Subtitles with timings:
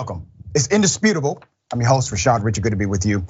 [0.00, 0.28] Welcome.
[0.54, 1.42] It's indisputable.
[1.70, 2.62] I'm your host, Rashad Richey.
[2.62, 3.26] Good to be with you.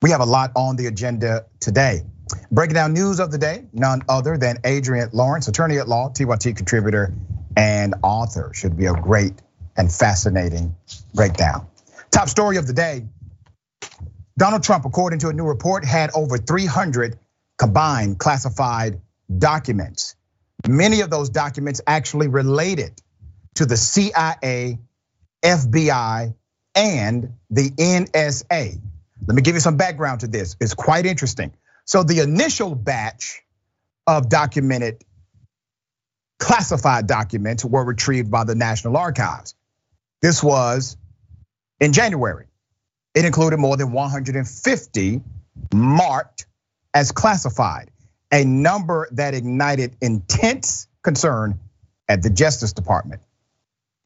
[0.00, 2.04] We have a lot on the agenda today.
[2.50, 6.56] Breaking down news of the day, none other than Adrienne Lawrence, attorney at law, TYT
[6.56, 7.12] contributor,
[7.54, 8.50] and author.
[8.54, 9.34] Should be a great
[9.76, 10.74] and fascinating
[11.12, 11.66] breakdown.
[12.10, 13.04] Top story of the day
[14.38, 17.18] Donald Trump, according to a new report, had over 300
[17.58, 19.02] combined classified
[19.36, 20.16] documents.
[20.66, 23.02] Many of those documents actually related
[23.56, 24.78] to the CIA
[25.42, 26.34] FBI,
[26.74, 28.80] and the NSA.
[29.26, 30.56] Let me give you some background to this.
[30.60, 31.52] It's quite interesting.
[31.84, 33.42] So the initial batch
[34.06, 35.02] of documented
[36.38, 39.54] classified documents were retrieved by the National Archives.
[40.20, 40.96] This was
[41.80, 42.46] in January.
[43.14, 45.22] It included more than 150
[45.72, 46.46] marked
[46.92, 47.90] as classified,
[48.30, 51.58] a number that ignited intense concern
[52.08, 53.22] at the Justice Department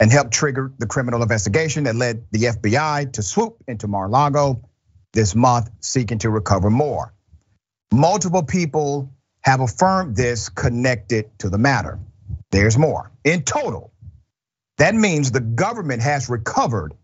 [0.01, 4.63] and helped trigger the criminal investigation that led the FBI to swoop into Mar-a-Lago
[5.13, 7.13] this month seeking to recover more.
[7.93, 9.13] Multiple people
[9.43, 11.99] have affirmed this connected to the matter.
[12.51, 13.13] There's more.
[13.25, 13.93] In total,
[14.79, 16.95] that means the government has recovered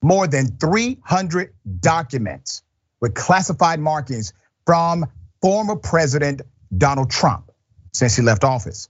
[0.00, 2.62] more than 300 documents
[3.00, 4.32] with classified markings
[4.64, 5.06] from
[5.42, 6.42] former President
[6.76, 7.50] Donald Trump
[7.92, 8.88] since he left office.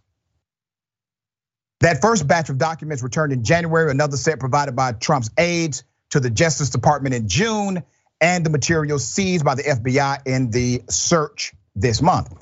[1.80, 6.20] That first batch of documents returned in January, another set provided by Trump's aides to
[6.20, 7.82] the Justice Department in June,
[8.20, 12.32] and the materials seized by the FBI in the search this month.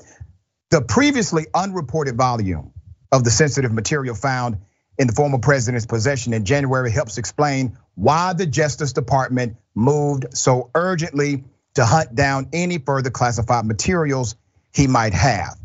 [0.71, 2.73] The previously unreported volume
[3.11, 4.57] of the sensitive material found
[4.97, 10.71] in the former president's possession in January helps explain why the Justice Department moved so
[10.73, 11.43] urgently
[11.75, 14.35] to hunt down any further classified materials
[14.73, 15.55] he might have.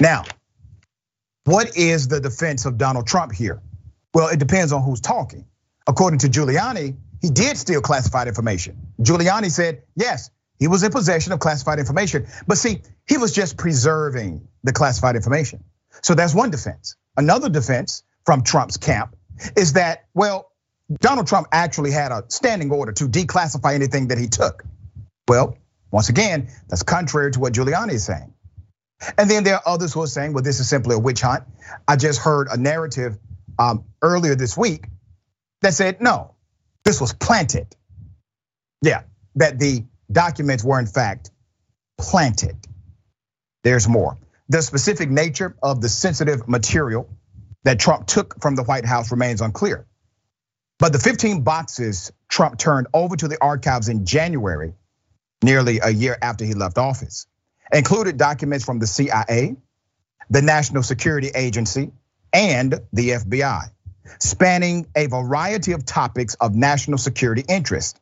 [0.00, 0.24] Now,
[1.46, 3.62] what is the defense of Donald Trump here?
[4.12, 5.46] Well, it depends on who's talking.
[5.86, 8.88] According to Giuliani, he did steal classified information.
[9.00, 12.26] Giuliani said, yes, he was in possession of classified information.
[12.46, 15.62] But see, he was just preserving the classified information.
[16.02, 16.96] So that's one defense.
[17.16, 19.14] Another defense from Trump's camp
[19.56, 20.50] is that, well,
[21.00, 24.64] Donald Trump actually had a standing order to declassify anything that he took.
[25.28, 25.56] Well,
[25.90, 28.32] once again, that's contrary to what Giuliani is saying.
[29.18, 31.44] And then there are others who are saying, well, this is simply a witch hunt.
[31.86, 33.18] I just heard a narrative
[33.58, 34.86] um, earlier this week
[35.62, 36.34] that said, no,
[36.84, 37.74] this was planted.
[38.82, 39.02] Yeah,
[39.36, 41.30] that the documents were in fact
[41.98, 42.56] planted.
[43.64, 44.16] There's more.
[44.48, 47.08] The specific nature of the sensitive material
[47.64, 49.86] that Trump took from the White House remains unclear.
[50.78, 54.74] But the 15 boxes Trump turned over to the archives in January,
[55.42, 57.26] nearly a year after he left office,
[57.72, 59.56] included documents from the CIA,
[60.30, 61.92] the National Security Agency,
[62.32, 63.70] and the FBI,
[64.18, 68.00] spanning a variety of topics of national security interest.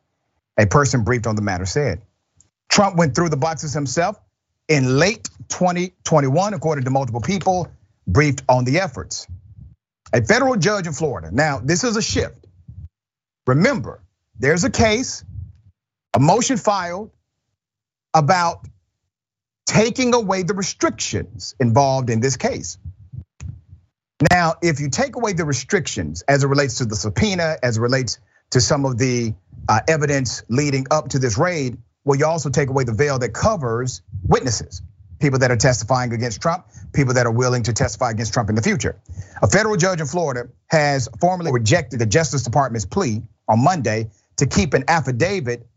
[0.57, 2.01] A person briefed on the matter said.
[2.69, 4.19] Trump went through the boxes himself
[4.67, 7.71] in late 2021, according to multiple people,
[8.07, 9.27] briefed on the efforts.
[10.13, 11.29] A federal judge in Florida.
[11.31, 12.47] Now, this is a shift.
[13.47, 14.01] Remember,
[14.39, 15.23] there's a case,
[16.13, 17.11] a motion filed
[18.13, 18.65] about
[19.65, 22.77] taking away the restrictions involved in this case.
[24.31, 27.81] Now, if you take away the restrictions as it relates to the subpoena, as it
[27.81, 28.19] relates
[28.51, 29.33] to some of the
[29.67, 33.33] uh, evidence leading up to this raid, well, you also take away the veil that
[33.33, 34.81] covers witnesses,
[35.19, 38.55] people that are testifying against Trump, people that are willing to testify against Trump in
[38.55, 38.97] the future.
[39.41, 44.45] A federal judge in Florida has formally rejected the Justice Department's plea on Monday to
[44.45, 45.67] keep an affidavit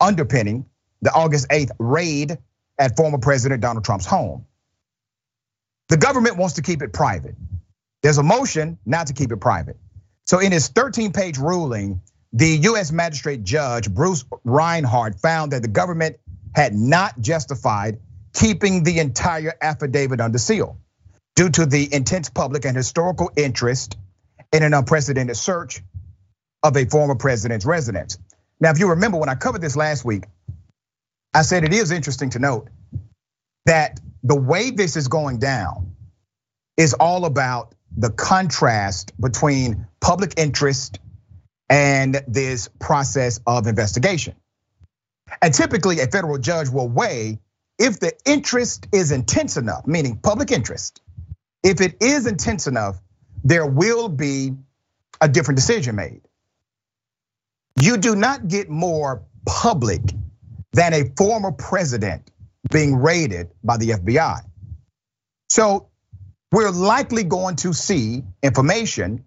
[0.00, 0.66] underpinning
[1.02, 2.38] the August 8th raid
[2.78, 4.46] at former President Donald Trump's home.
[5.88, 7.36] The government wants to keep it private.
[8.02, 9.76] There's a motion not to keep it private.
[10.26, 12.02] So in his 13 page ruling,
[12.32, 16.16] the US magistrate judge, Bruce Reinhart, found that the government
[16.54, 18.00] had not justified
[18.34, 20.78] keeping the entire affidavit under seal
[21.36, 23.96] due to the intense public and historical interest
[24.52, 25.82] in an unprecedented search
[26.62, 28.18] of a former president's residence.
[28.60, 30.24] Now, if you remember when I covered this last week,
[31.34, 32.68] I said it is interesting to note
[33.66, 35.94] that the way this is going down
[36.76, 40.98] is all about the contrast between public interest
[41.68, 44.34] and this process of investigation.
[45.42, 47.40] And typically, a federal judge will weigh
[47.78, 51.00] if the interest is intense enough, meaning public interest.
[51.62, 53.00] If it is intense enough,
[53.44, 54.52] there will be
[55.20, 56.22] a different decision made.
[57.80, 60.00] You do not get more public
[60.72, 62.30] than a former president
[62.70, 64.40] being raided by the FBI.
[65.48, 65.88] So
[66.52, 69.24] we're likely going to see information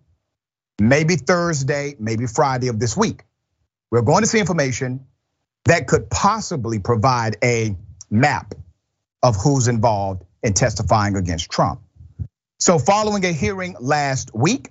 [0.80, 3.24] maybe Thursday, maybe Friday of this week.
[3.92, 5.06] We're going to see information
[5.66, 7.76] that could possibly provide a
[8.10, 8.54] map
[9.22, 11.82] of who's involved in testifying against Trump.
[12.60, 14.70] So, following a hearing last week,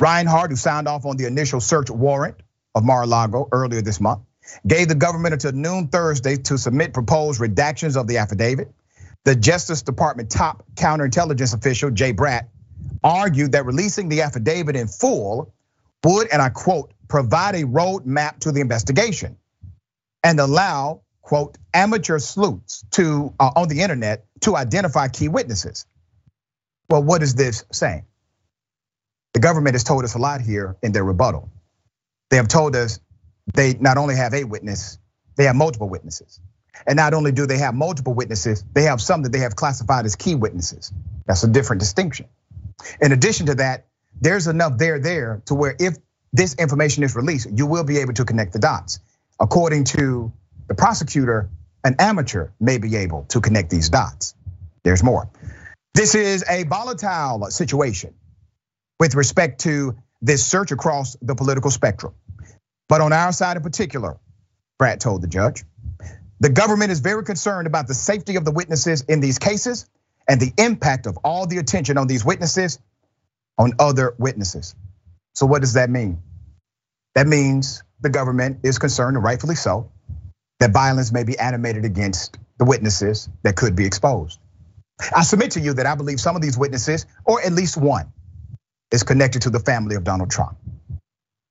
[0.00, 2.36] Reinhart, who signed off on the initial search warrant
[2.74, 4.22] of Mar-a-Lago earlier this month,
[4.66, 8.72] gave the government until noon Thursday to submit proposed redactions of the affidavit.
[9.24, 12.48] The Justice Department top counterintelligence official, Jay Bratt,
[13.02, 15.54] argued that releasing the affidavit in full
[16.04, 19.36] would, and I quote, provide a roadmap to the investigation
[20.22, 25.86] and allow, quote, amateur sleuths to uh, on the internet to identify key witnesses.
[26.90, 28.04] Well, what is this saying?
[29.34, 31.50] The government has told us a lot here in their rebuttal.
[32.30, 33.00] They have told us
[33.52, 34.98] they not only have a witness,
[35.36, 36.40] they have multiple witnesses.
[36.86, 40.06] And not only do they have multiple witnesses, they have some that they have classified
[40.06, 40.92] as key witnesses.
[41.26, 42.26] That's a different distinction.
[43.00, 43.86] In addition to that,
[44.20, 45.96] there's enough there there to where if
[46.32, 49.00] this information is released, you will be able to connect the dots.
[49.38, 50.32] According to
[50.66, 51.48] the prosecutor,
[51.84, 54.34] an amateur may be able to connect these dots.
[54.82, 55.28] There's more.
[55.94, 58.14] This is a volatile situation
[58.98, 62.14] with respect to this search across the political spectrum.
[62.88, 64.18] But on our side in particular,
[64.80, 65.64] Bratt told the judge,
[66.40, 69.86] the government is very concerned about the safety of the witnesses in these cases
[70.28, 72.78] and the impact of all the attention on these witnesses
[73.56, 74.74] on other witnesses.
[75.34, 76.22] So, what does that mean?
[77.14, 79.90] That means the government is concerned, and rightfully so,
[80.60, 84.38] that violence may be animated against the witnesses that could be exposed.
[85.14, 88.12] I submit to you that I believe some of these witnesses, or at least one,
[88.92, 90.56] is connected to the family of Donald Trump.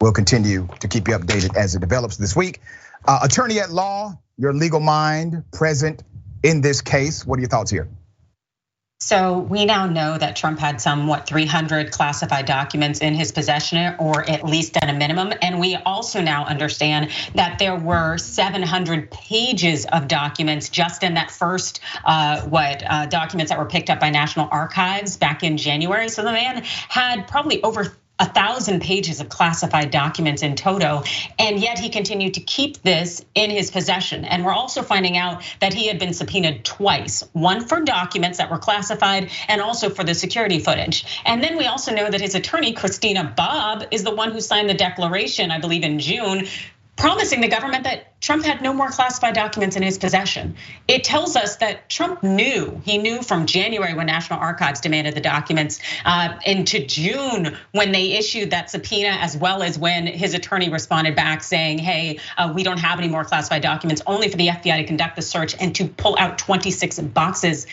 [0.01, 2.59] We'll continue to keep you updated as it develops this week.
[3.05, 6.03] Uh, attorney at law, your legal mind present
[6.43, 7.25] in this case.
[7.25, 7.87] What are your thoughts here?
[9.03, 13.95] So we now know that Trump had some, what, 300 classified documents in his possession,
[13.99, 15.33] or at least at a minimum.
[15.41, 21.31] And we also now understand that there were 700 pages of documents just in that
[21.31, 26.07] first, uh, what, uh, documents that were picked up by National Archives back in January.
[26.07, 31.03] So the man had probably over a thousand pages of classified documents in toto,
[31.39, 34.23] and yet he continued to keep this in his possession.
[34.23, 38.51] And we're also finding out that he had been subpoenaed twice, one for documents that
[38.51, 41.21] were classified and also for the security footage.
[41.25, 44.69] And then we also know that his attorney, Christina Bobb, is the one who signed
[44.69, 46.47] the declaration, I believe in June,
[46.95, 50.55] promising the government that Trump had no more classified documents in his possession.
[50.87, 55.21] It tells us that Trump knew, he knew from January when National Archives demanded the
[55.21, 60.69] documents, uh, into June when they issued that subpoena, as well as when his attorney
[60.69, 64.47] responded back saying, hey, uh, we don't have any more classified documents, only for the
[64.47, 67.67] FBI to conduct the search and to pull out 26 boxes.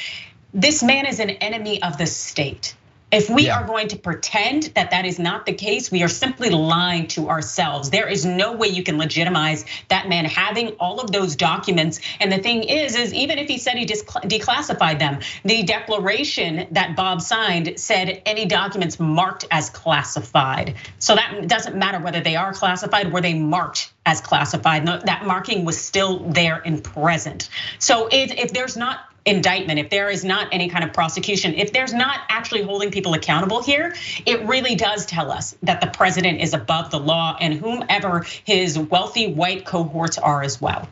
[0.52, 2.74] This man is an enemy of the state.
[3.12, 3.58] If we yeah.
[3.58, 7.28] are going to pretend that that is not the case, we are simply lying to
[7.28, 7.90] ourselves.
[7.90, 12.00] There is no way you can legitimize that man having all of those documents.
[12.20, 16.94] And the thing is, is even if he said he declassified them, the declaration that
[16.94, 20.76] Bobb signed said any documents marked as classified.
[21.00, 24.86] So that doesn't matter whether they are classified, were they marked as classified.
[24.86, 27.48] That marking was still there and present.
[27.80, 31.92] So if there's not indictment, if there is not any kind of prosecution, if there's
[31.92, 33.94] not actually holding people accountable here,
[34.26, 38.78] it really does tell us that the president is above the law and whomever his
[38.78, 40.88] wealthy white cohorts are as well.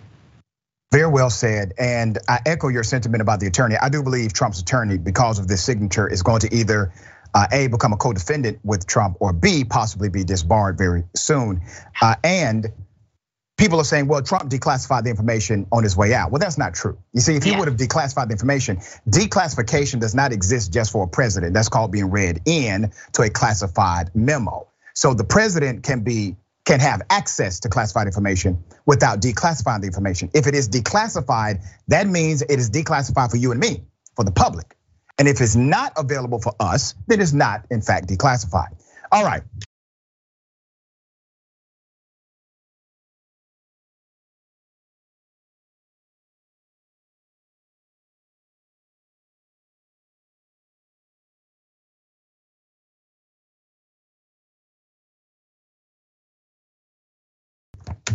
[0.91, 1.75] Very well said.
[1.79, 3.77] And I echo your sentiment about the attorney.
[3.77, 6.93] I do believe Trump's attorney, because of this signature, is going to either
[7.35, 11.61] uh, A, become a co defendant with Trump, or B, possibly be disbarred very soon.
[12.01, 12.73] Uh, and
[13.59, 16.31] people are saying, well, Trump declassified the information on his way out.
[16.31, 16.97] Well, that's not true.
[17.13, 17.59] You see, if he yeah.
[17.59, 18.79] would have declassified the information,
[19.11, 21.53] declassification does not exist just for a president.
[21.53, 24.69] That's called being read in to a classified memo.
[24.95, 30.29] So the president can be can have access to classified information without declassifying the information.
[30.35, 33.85] If it is declassified, that means it is declassified for you and me,
[34.17, 34.77] for the public.
[35.19, 38.79] And if it's not available for us, then it's not in fact declassified.
[39.11, 39.43] All right,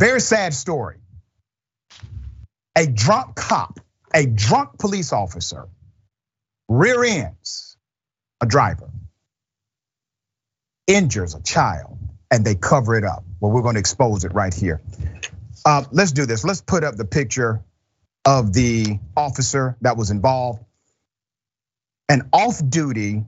[0.03, 0.97] Very sad story.
[2.77, 3.79] A drunk cop,
[4.13, 5.69] a drunk police officer,
[6.67, 7.77] rear ends
[8.41, 8.89] a driver,
[10.87, 11.97] injures a child,
[12.29, 13.23] and they cover it up.
[13.39, 14.81] Well, we're going to expose it right here.
[15.65, 16.43] Uh, let's do this.
[16.43, 17.63] Let's put up the picture
[18.25, 20.65] of the officer that was involved.
[22.09, 23.23] An off duty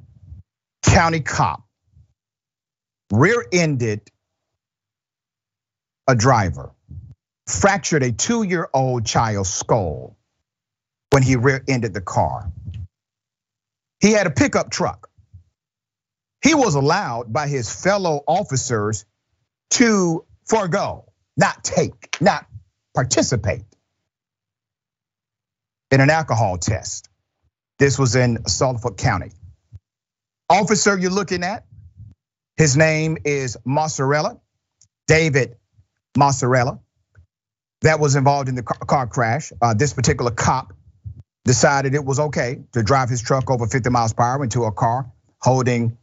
[0.84, 1.64] county cop
[3.14, 4.02] rear-ended
[6.08, 6.72] a driver,
[7.48, 10.16] fractured a two-year-old child's skull
[11.12, 12.52] when he rear-ended the car.
[14.00, 15.10] He had a pickup truck.
[16.44, 19.06] He was allowed by his fellow officers
[19.72, 22.46] to forego, not take, not
[22.94, 23.64] participate
[25.92, 27.10] in an alcohol test.
[27.80, 29.32] This was in Suffolk County.
[30.50, 31.66] Officer you're looking at,
[32.58, 34.40] his name is Mozzarella,
[35.08, 35.58] David
[36.18, 36.80] Mozzarella,
[37.82, 39.52] that was involved in the car crash.
[39.62, 40.74] Uh, this particular cop
[41.44, 44.72] decided it was okay to drive his truck over 50 miles per hour into a
[44.72, 45.98] car holding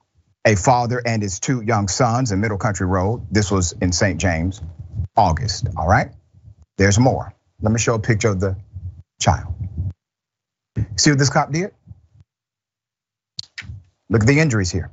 [0.45, 3.27] a father and his two young sons in Middle Country Road.
[3.31, 4.21] This was in St.
[4.21, 4.61] James,
[5.17, 5.67] August.
[5.77, 6.11] All right,
[6.79, 7.35] there's more.
[7.61, 8.57] Let me show a picture of the
[9.21, 9.55] child.
[10.97, 11.73] See what this cop did?
[14.09, 14.91] Look at the injuries here.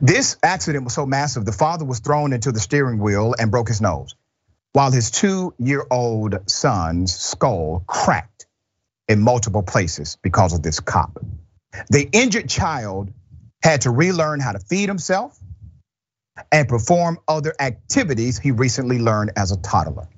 [0.00, 3.68] This accident was so massive, the father was thrown into the steering wheel and broke
[3.68, 4.14] his nose,
[4.72, 8.46] while his two year old son's skull cracked
[9.08, 11.18] in multiple places because of this cop.
[11.90, 13.10] The injured child
[13.62, 15.38] had to relearn how to feed himself
[16.50, 20.08] and perform other activities he recently learned as a toddler.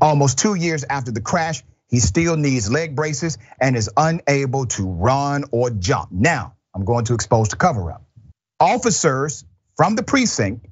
[0.00, 4.88] Almost two years after the crash, he still needs leg braces and is unable to
[4.88, 6.10] run or jump.
[6.10, 8.03] Now, I'm going to expose the cover up.
[8.64, 9.44] Officers
[9.76, 10.66] from the precinct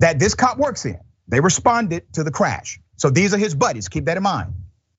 [0.00, 2.80] that this cop works in, they responded to the crash.
[2.96, 4.52] So these are his buddies, keep that in mind.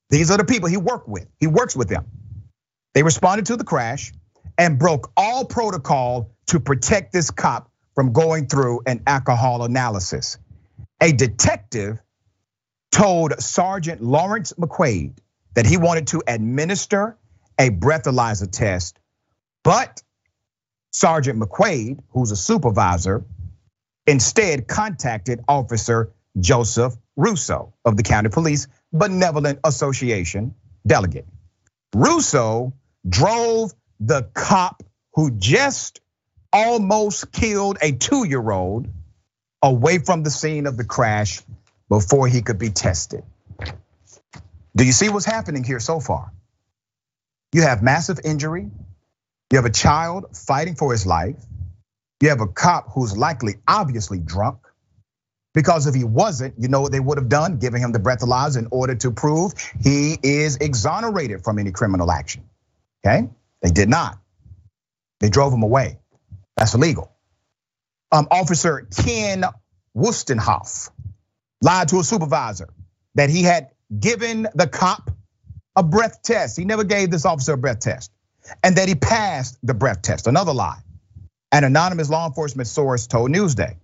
[0.09, 1.27] These are the people he worked with.
[1.41, 2.05] He works with them.
[2.93, 4.13] They responded to the crash
[4.57, 10.38] and broke all protocol to protect this cop from going through an alcohol analysis.
[11.01, 12.00] A detective
[12.93, 15.17] told Sergeant Lawrence McQuaid
[15.55, 17.17] that he wanted to administer
[17.59, 18.97] a breathalyzer test,
[19.65, 20.01] but
[20.91, 23.24] Sergeant McQuaid, who's a supervisor,
[24.06, 31.25] instead contacted Officer Joseph Russo of the County Police Benevolent Association delegate.
[31.94, 32.74] Russo
[33.08, 36.01] drove the cop who just
[36.53, 38.88] almost killed a two year old
[39.62, 41.41] away from the scene of the crash
[41.89, 43.24] before he could be tested.
[44.75, 46.32] Do you see what's happening here so far?
[47.51, 48.70] You have massive injury.
[49.51, 51.38] You have a child fighting for his life.
[52.22, 54.60] You have a cop who's likely obviously drunk.
[55.54, 57.58] Because if he wasn't, you know what they would have done?
[57.58, 62.44] Giving him the breathalyzer in order to prove he is exonerated from any criminal action.
[63.06, 63.30] Okay?
[63.62, 64.20] They did not.
[65.20, 65.98] They drove him away.
[66.58, 67.12] That's illegal.
[68.12, 69.44] Um, Officer Ken
[69.96, 70.92] Wustenhoff
[71.62, 72.70] lied to a supervisor
[73.16, 75.10] that he had given the cop
[75.75, 76.58] a breath test.
[76.58, 78.12] He never gave this officer a breath test,
[78.63, 80.27] and that he passed the breath test.
[80.27, 80.80] Another lie.
[81.51, 83.77] An anonymous law enforcement source told Newsday.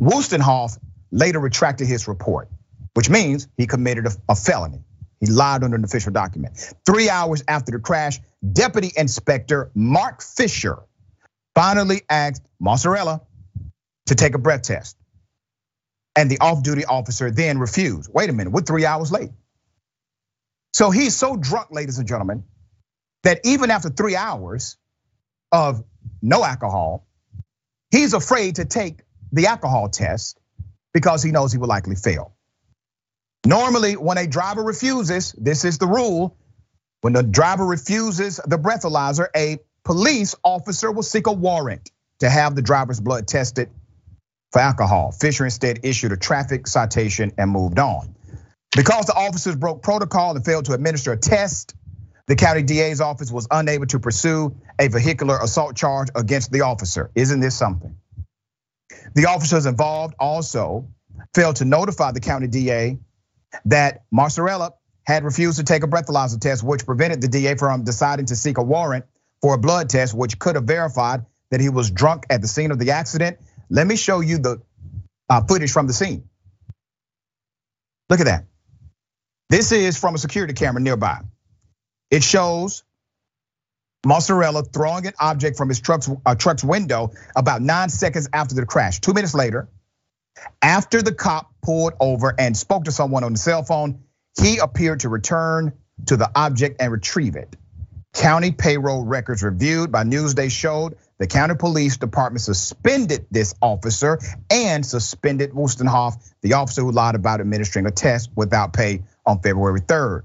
[0.00, 0.78] Wustenhoff
[1.10, 2.48] later retracted his report,
[2.94, 4.82] which means he committed a felony.
[5.20, 6.74] He lied under an official document.
[6.86, 8.20] Three hours after the crash,
[8.52, 10.78] Deputy Inspector Mark Fisher
[11.54, 13.22] finally asked Mozzarella
[14.06, 14.96] to take a breath test.
[16.14, 18.10] And the off duty officer then refused.
[18.12, 19.30] Wait a minute, we're three hours late.
[20.72, 22.44] So he's so drunk, ladies and gentlemen,
[23.22, 24.76] that even after three hours
[25.52, 25.82] of
[26.22, 27.06] no alcohol,
[27.90, 29.00] he's afraid to take
[29.32, 30.38] the alcohol test
[30.92, 32.34] because he knows he will likely fail.
[33.46, 36.36] Normally, when a driver refuses, this is the rule.
[37.00, 42.56] When the driver refuses the breathalyzer, a police officer will seek a warrant to have
[42.56, 43.70] the driver's blood tested
[44.52, 45.12] for alcohol.
[45.12, 48.14] Fisher instead issued a traffic citation and moved on.
[48.76, 51.74] Because the officers broke protocol and failed to administer a test,
[52.28, 57.10] the county DA's office was unable to pursue a vehicular assault charge against the officer.
[57.14, 57.96] Isn't this something?
[59.14, 60.88] The officers involved also
[61.34, 62.98] failed to notify the county DA
[63.64, 64.74] that Mozzarella
[65.06, 68.58] had refused to take a breathalyzer test, which prevented the DA from deciding to seek
[68.58, 69.06] a warrant
[69.40, 72.70] for a blood test, which could have verified that he was drunk at the scene
[72.72, 73.38] of the accident.
[73.70, 74.60] Let me show you the
[75.30, 76.28] uh, footage from the scene.
[78.10, 78.44] Look at that.
[79.48, 81.20] This is from a security camera nearby.
[82.10, 82.84] It shows
[84.06, 88.64] Mozzarella throwing an object from his truck's, uh, truck's window about nine seconds after the
[88.64, 89.00] crash.
[89.00, 89.68] Two minutes later,
[90.62, 94.00] after the cop pulled over and spoke to someone on the cell phone,
[94.40, 95.72] he appeared to return
[96.06, 97.56] to the object and retrieve it.
[98.14, 104.18] County payroll records reviewed by Newsday showed the county police department suspended this officer
[104.50, 109.80] and suspended Wustenhoff, the officer who lied about administering a test without pay on February
[109.80, 110.22] 3rd.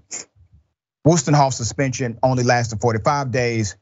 [1.05, 3.75] Wustenhoff's suspension only lasted 45 days,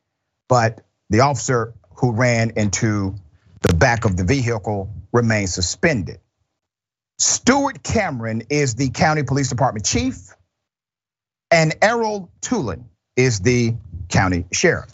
[0.49, 3.15] but the officer who ran into
[3.61, 6.19] The back of the vehicle remains suspended.
[7.19, 10.35] Stuart Cameron is the county police department chief,
[11.51, 13.75] and Errol Toulon is the
[14.09, 14.89] county sheriff.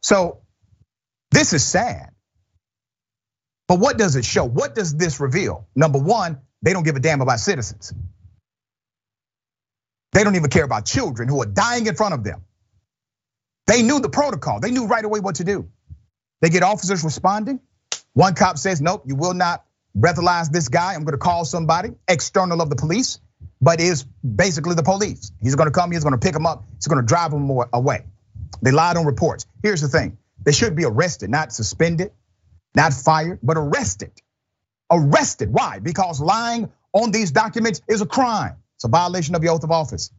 [0.00, 0.40] So
[1.30, 2.10] this is sad.
[3.68, 4.44] But what does it show?
[4.44, 5.68] What does this reveal?
[5.76, 7.94] Number one, they don't give a damn about citizens.
[10.12, 12.44] They don't even care about children who are dying in front of them.
[13.66, 14.60] They knew the protocol.
[14.60, 15.68] They knew right away what to do.
[16.40, 17.60] They get officers responding.
[18.14, 19.64] One cop says, nope, you will not
[19.96, 20.94] breathalyze this guy.
[20.94, 23.20] I'm gonna call somebody external of the police,
[23.60, 25.32] but is basically the police.
[25.40, 28.04] He's gonna come, he's gonna pick him up, he's gonna drive him away.
[28.60, 29.46] They lied on reports.
[29.62, 32.12] Here's the thing they should be arrested, not suspended,
[32.74, 34.12] not fired, but arrested.
[34.90, 35.52] Arrested.
[35.52, 35.78] Why?
[35.78, 38.56] Because lying on these documents is a crime.
[38.82, 40.10] It's a violation of your oath of office.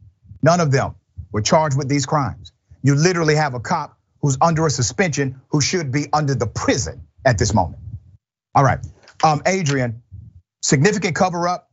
[0.42, 0.94] None of them
[1.32, 2.50] were charged with these crimes.
[2.82, 7.06] You literally have a cop who's under a suspension who should be under the prison
[7.26, 7.82] at this moment.
[8.54, 8.78] All right,
[9.22, 10.00] um, Adrienne,
[10.62, 11.68] significant cover up,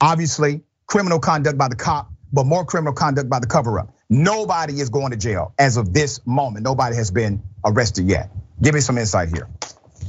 [0.00, 3.92] obviously criminal conduct by the cop, but more criminal conduct by the cover up.
[4.08, 6.62] Nobody is going to jail as of this moment.
[6.62, 8.30] Nobody has been arrested yet.
[8.62, 9.48] Give me some insight here.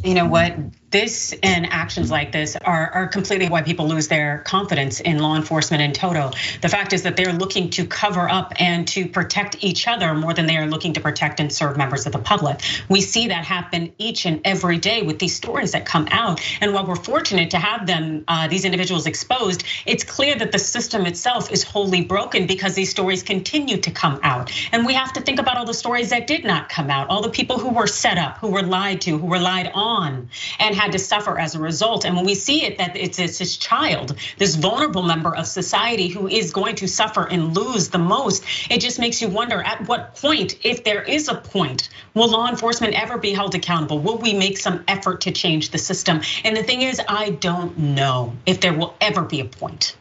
[0.03, 0.55] You know what?
[0.89, 5.35] This and actions like this are, are completely why people lose their confidence in law
[5.35, 6.31] enforcement in total.
[6.61, 10.33] The fact is that they're looking to cover up and to protect each other more
[10.33, 12.61] than they are looking to protect and serve members of the public.
[12.87, 16.41] We see that happen each and every day with these stories that come out.
[16.61, 20.59] And while we're fortunate to have them, uh, these individuals exposed, it's clear that the
[20.59, 24.53] system itself is wholly broken because these stories continue to come out.
[24.71, 27.21] And we have to think about all the stories that did not come out, all
[27.21, 30.29] the people who were set up, who were lied to, who were lied on,
[30.59, 32.05] and had to suffer as a result.
[32.05, 36.07] And when we see it, that it's, it's this child, this vulnerable member of society
[36.07, 39.87] who is going to suffer and lose the most, it just makes you wonder at
[39.87, 43.99] what point, if there is a point, will law enforcement ever be held accountable?
[43.99, 46.21] Will we make some effort to change the system?
[46.43, 49.95] And the thing is, I don't know if there will ever be a point.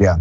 [0.00, 0.16] Yeah.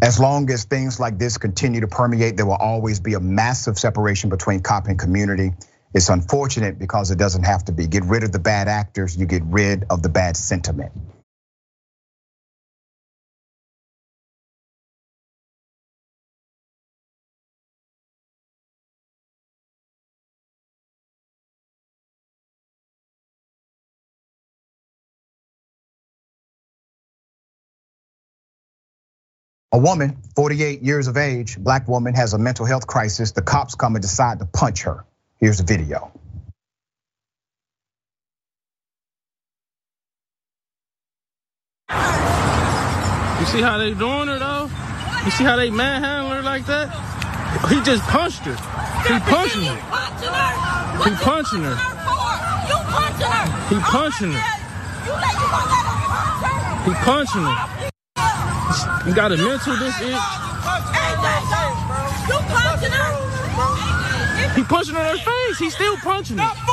[0.00, 3.78] As long as things like this continue to permeate, there will always be a massive
[3.78, 5.52] separation between cop and community.
[5.94, 7.86] It's unfortunate because it doesn't have to be.
[7.88, 10.92] Get rid of the bad actors, you get rid of the bad sentiment.
[29.72, 33.32] A woman, 48 years of age, black woman, has a mental health crisis.
[33.32, 35.06] The cops come and decide to punch her.
[35.40, 36.10] Here's the video.
[43.38, 44.68] You see how they doing her though?
[45.24, 46.90] You see how they manhandle her like that?
[47.68, 48.54] He just punched her.
[49.06, 49.76] He punching her.
[51.04, 51.76] He punching her.
[53.68, 54.40] He punching her.
[54.40, 54.60] Punch her?
[56.84, 57.56] He punching her.
[59.06, 60.22] You got a mental this itch.
[62.28, 63.07] You punching her.
[64.58, 65.58] He punching her in her face.
[65.60, 66.44] He's still punching her.
[66.50, 66.66] He's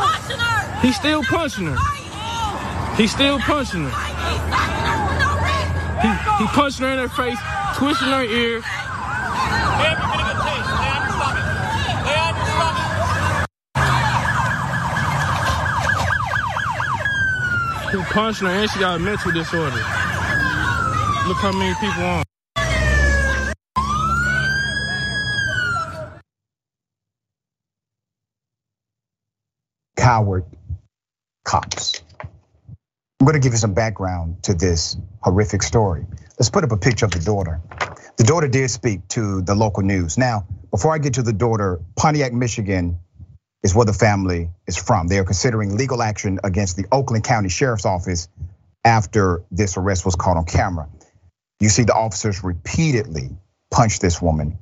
[0.00, 0.80] punching her.
[0.80, 1.76] He's still punching her.
[2.96, 3.90] He's still punching her.
[6.00, 7.38] He, he punching her in her face,
[7.76, 8.62] twisting her ear.
[17.90, 19.76] He punching her and she got a mental disorder.
[21.26, 22.27] Look how many people on.
[30.18, 30.44] Coward
[31.44, 32.02] cops.
[33.20, 36.06] I'm gonna give you some background to this horrific story.
[36.38, 37.60] Let's put up a picture of the daughter.
[38.16, 40.18] The daughter did speak to the local news.
[40.18, 42.98] Now, before I get to the daughter, Pontiac, Michigan
[43.62, 45.06] is where the family is from.
[45.06, 48.28] They are considering legal action against the Oakland County Sheriff's Office
[48.84, 50.88] after this arrest was caught on camera.
[51.60, 53.30] You see, the officers repeatedly
[53.70, 54.58] punched this woman.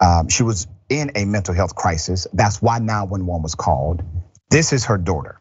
[0.00, 2.26] Um, she was in a mental health crisis.
[2.32, 4.02] That's why 911 was called.
[4.50, 5.40] This is her daughter.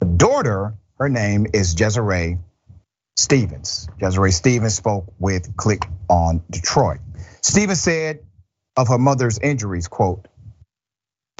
[0.00, 2.38] The daughter, her name is Desiree
[3.16, 3.88] Stevens.
[3.98, 7.00] Desiree Stevens spoke with Click on Detroit.
[7.42, 8.20] Stevens said
[8.76, 10.26] of her mother's injuries, quote,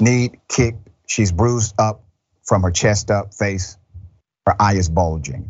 [0.01, 2.03] need kicked, she's bruised up
[2.43, 3.77] from her chest up, face,
[4.47, 5.49] her eye is bulging.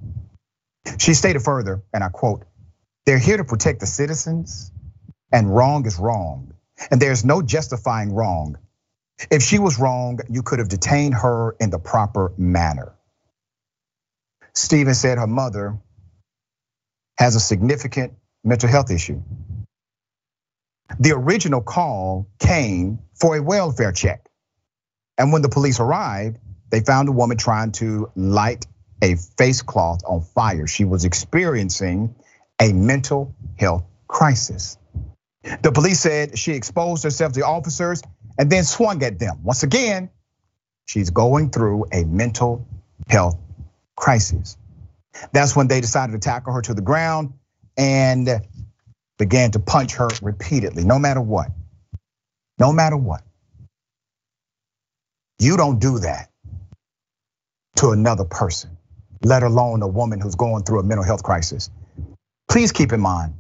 [1.00, 2.46] She stated further, and I quote,
[3.06, 4.72] they're here to protect the citizens,
[5.32, 6.54] and wrong is wrong.
[6.92, 8.58] And there's no justifying wrong.
[9.30, 12.94] If she was wrong, you could have detained her in the proper manner.
[14.54, 15.78] Stephen said her mother
[17.18, 19.22] has a significant mental health issue.
[21.00, 24.28] The original call came for a welfare check.
[25.18, 26.38] And when the police arrived,
[26.70, 28.66] they found a woman trying to light
[29.02, 30.68] a face cloth on fire.
[30.68, 32.16] She was experiencing
[32.60, 34.78] a mental health crisis.
[35.64, 38.02] The police said she exposed herself to officers
[38.38, 39.40] and then swung at them.
[39.44, 40.10] Once again,
[40.86, 42.68] she's going through a mental
[43.10, 43.38] health
[43.96, 44.58] crisis.
[45.32, 47.34] That's when they decided to tackle her to the ground
[47.78, 48.30] and
[49.18, 51.52] began to punch her repeatedly, no matter what.
[52.58, 53.24] No matter what.
[55.40, 56.30] You don't do that
[57.78, 58.78] to another person,
[59.24, 61.70] let alone a woman who's going through a mental health crisis.
[62.50, 63.34] Please keep in mind,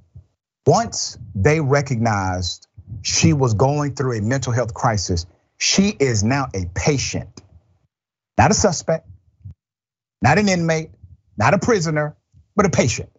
[0.65, 2.67] once they recognized
[3.03, 5.25] she was going through a mental health crisis,
[5.57, 7.29] she is now a patient,
[8.37, 9.07] not a suspect,
[10.21, 10.91] not an inmate,
[11.37, 12.15] not a prisoner,
[12.55, 13.09] but a patient.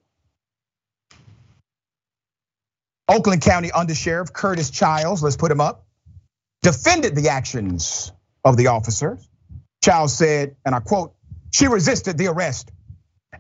[3.09, 5.87] Oakland County Undersheriff Curtis Childs, let's put him up,
[6.63, 8.13] defended the actions
[8.45, 9.29] of the officers.
[9.85, 11.15] Childs said, and I quote,
[11.51, 12.71] she resisted the arrest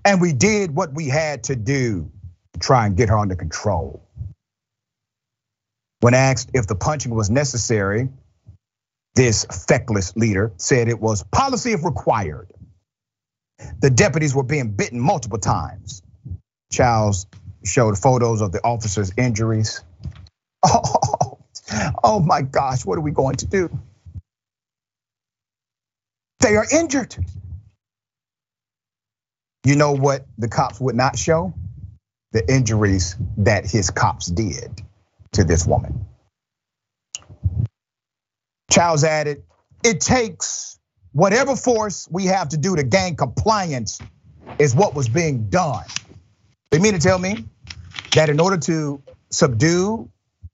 [0.04, 2.10] and we did what we had to do
[2.52, 4.08] to try and get her under control.
[6.02, 8.08] When asked if the punching was necessary,
[9.14, 12.50] this feckless leader said it was policy if required.
[13.80, 16.02] The deputies were being bitten multiple times.
[16.72, 17.26] Childs
[17.64, 19.80] showed photos of the officers' injuries.
[20.64, 21.38] Oh,
[22.04, 23.70] oh my gosh, what are we going to do?
[26.40, 27.16] They are injured.
[29.64, 31.54] You know what the cops would not show?
[32.32, 34.82] The injuries that his cops did
[35.32, 36.06] to this woman.
[38.70, 39.42] Childs added,
[39.84, 40.78] it takes
[41.12, 44.00] whatever force we have to do to gain compliance
[44.58, 45.84] is what was being done.
[46.70, 47.44] They mean to tell me
[48.14, 50.10] that in order to subdue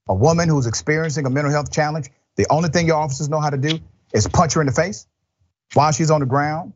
[0.07, 3.49] a woman who's experiencing a mental health challenge, the only thing your officers know how
[3.49, 3.79] to do
[4.13, 5.07] is punch her in the face
[5.73, 6.73] while she's on the ground.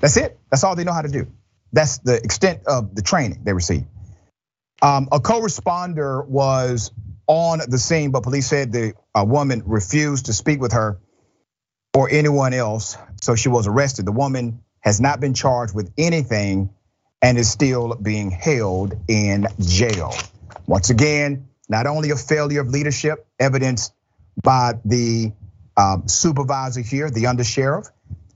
[0.00, 0.38] That's it.
[0.50, 1.26] That's all they know how to do.
[1.72, 3.84] That's the extent of the training they receive.
[4.82, 6.90] Um, a co-responder was
[7.26, 10.98] on the scene, but police said the woman refused to speak with her
[11.94, 14.06] or anyone else, so she was arrested.
[14.06, 16.70] The woman has not been charged with anything
[17.22, 20.14] and is still being held in jail.
[20.66, 23.92] Once again, not only a failure of leadership evidenced
[24.42, 25.32] by the
[25.76, 27.88] um, supervisor here, the undersheriff,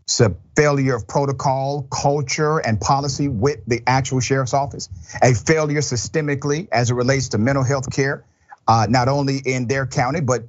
[0.04, 4.88] it's a failure of protocol, culture, and policy with the actual sheriff's office,
[5.22, 8.24] a failure systemically as it relates to mental health care,
[8.70, 10.44] Uh, not only in their county, but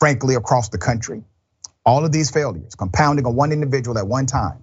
[0.00, 1.24] frankly across the country.
[1.86, 4.58] All of these failures compounding on one individual at one time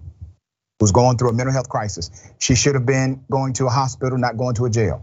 [0.78, 2.12] who's going through a mental health crisis.
[2.38, 5.02] She should have been going to a hospital, not going to a jail.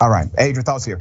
[0.00, 0.98] All right, Adrienne, thoughts here.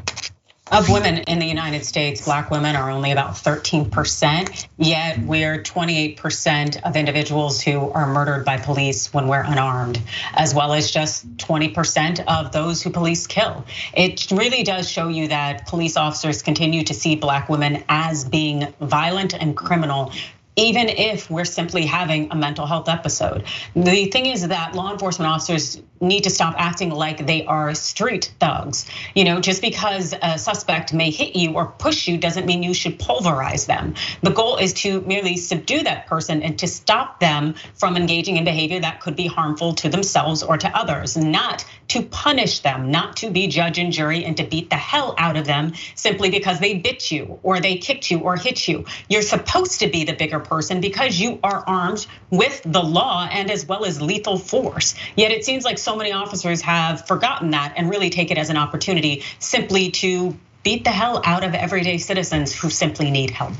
[0.71, 6.81] Of women in the United States, black women are only about 13%, yet we're 28%
[6.84, 10.01] of individuals who are murdered by police when we're unarmed,
[10.34, 13.65] as well as just 20% of those who police kill.
[13.93, 18.73] It really does show you that police officers continue to see black women as being
[18.79, 20.13] violent and criminal
[20.55, 23.43] even if we're simply having a mental health episode.
[23.75, 28.33] The thing is that law enforcement officers need to stop acting like they are street
[28.39, 28.85] thugs.
[29.15, 32.73] You know, just because a suspect may hit you or push you doesn't mean you
[32.73, 33.93] should pulverize them.
[34.23, 38.43] The goal is to merely subdue that person and to stop them from engaging in
[38.43, 43.17] behavior that could be harmful to themselves or to others, not to punish them, not
[43.17, 46.58] to be judge and jury and to beat the hell out of them simply because
[46.60, 48.86] they bit you or they kicked you or hit you.
[49.10, 53.51] You're supposed to be the bigger person because you are armed with the law and
[53.51, 54.95] as well as lethal force.
[55.17, 58.49] Yet it seems like so many officers have forgotten that and really take it as
[58.49, 63.54] an opportunity simply to beat the hell out of everyday citizens who simply need help.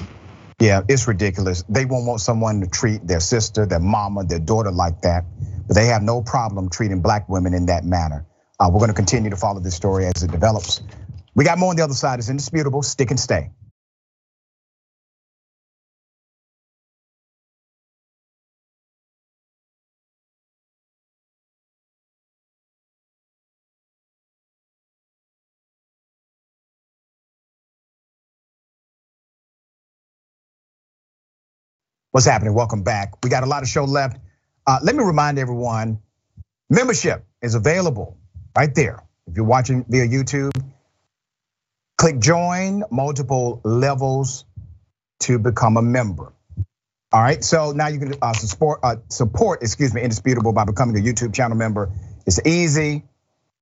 [0.62, 1.64] Yeah, it's ridiculous.
[1.68, 5.26] They won't want someone to treat their sister, their mama, their daughter like that,
[5.76, 8.26] they have no problem treating black women in that manner.
[8.60, 10.82] Uh, we're gonna continue to follow this story as it develops.
[11.36, 12.20] We got more on the other side.
[12.20, 12.84] It's indisputable.
[12.84, 13.52] Stick and stay.
[32.12, 32.56] What's happening?
[32.56, 33.14] Welcome back.
[33.24, 34.18] We got a lot of show left.
[34.66, 36.00] Uh, let me remind everyone,
[36.70, 38.18] membership is available
[38.56, 39.04] right there.
[39.28, 40.52] If you're watching via YouTube,
[41.98, 44.46] click join multiple levels
[45.22, 46.34] to become a member.
[47.14, 50.98] All right, so now you can uh, support, uh, support, excuse me, Indisputable by becoming
[50.98, 51.92] a YouTube channel member.
[52.26, 53.04] It's easy.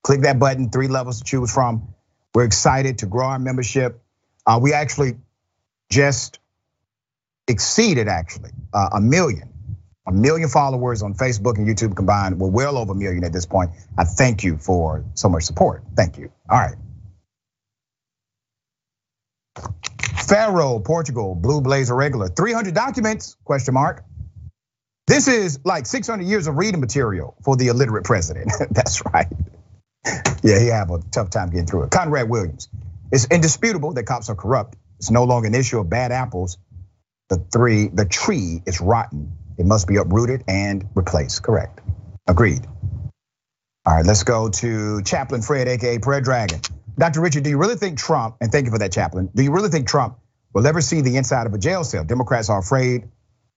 [0.03, 1.93] Click that button, three levels to choose from.
[2.33, 4.01] We're excited to grow our membership.
[4.61, 5.17] We actually
[5.89, 6.39] just
[7.47, 9.53] exceeded actually uh, a million
[10.07, 12.39] a million followers on Facebook and YouTube combined.
[12.39, 13.71] We're well over a million at this point.
[13.97, 15.83] I thank you for so much support.
[15.95, 16.31] Thank you.
[16.49, 16.75] All right.
[20.27, 24.03] Faro, Portugal, Blue Blazer regular, 300 documents, question mark.
[25.07, 28.51] This is like 600 years of reading material for the illiterate president.
[28.71, 29.27] That's right.
[30.43, 31.91] Yeah, he have a tough time getting through it.
[31.91, 32.69] Conrad Williams.
[33.11, 34.77] It's indisputable that cops are corrupt.
[34.99, 36.57] It's no longer an issue of bad apples.
[37.29, 39.33] The three, the tree is rotten.
[39.59, 41.43] It must be uprooted and replaced.
[41.43, 41.81] Correct.
[42.27, 42.65] Agreed.
[43.85, 46.61] All right, let's go to Chaplain Fred, aka Prayer Dragon.
[46.97, 47.21] Dr.
[47.21, 49.69] Richey, do you really think Trump, and thank you for that, Chaplain, do you really
[49.69, 50.17] think Trump
[50.53, 52.03] will ever see the inside of a jail cell?
[52.05, 53.09] Democrats are afraid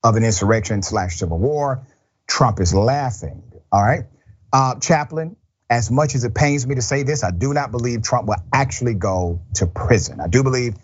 [0.04, 1.86] of an insurrection slash civil war.
[2.28, 3.42] Trump is laughing.
[3.72, 4.04] All right.
[4.52, 5.36] Uh, Chaplain,
[5.70, 8.42] as much as it pains me to say this, I do not believe Trump will
[8.52, 10.20] actually go to prison.
[10.20, 10.74] I do believe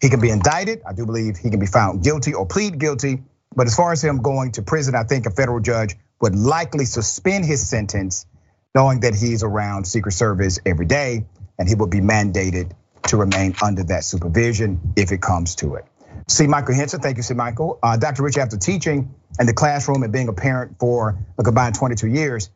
[0.00, 0.82] he can be indicted.
[0.86, 3.22] I do believe he can be found guilty or plead guilty.
[3.54, 6.84] But as far as him going to prison, I think a federal judge would likely
[6.84, 8.26] suspend his sentence,
[8.74, 11.26] knowing that he's around Secret Service every day
[11.58, 12.72] and he will be mandated
[13.08, 15.84] to remain under that supervision if it comes to it.
[16.28, 17.34] See, Michael Henson, thank you, C.
[17.34, 17.78] Michael.
[17.82, 18.22] Uh, Dr.
[18.22, 22.50] Rich, after teaching in the classroom and being a parent for a combined 22 years,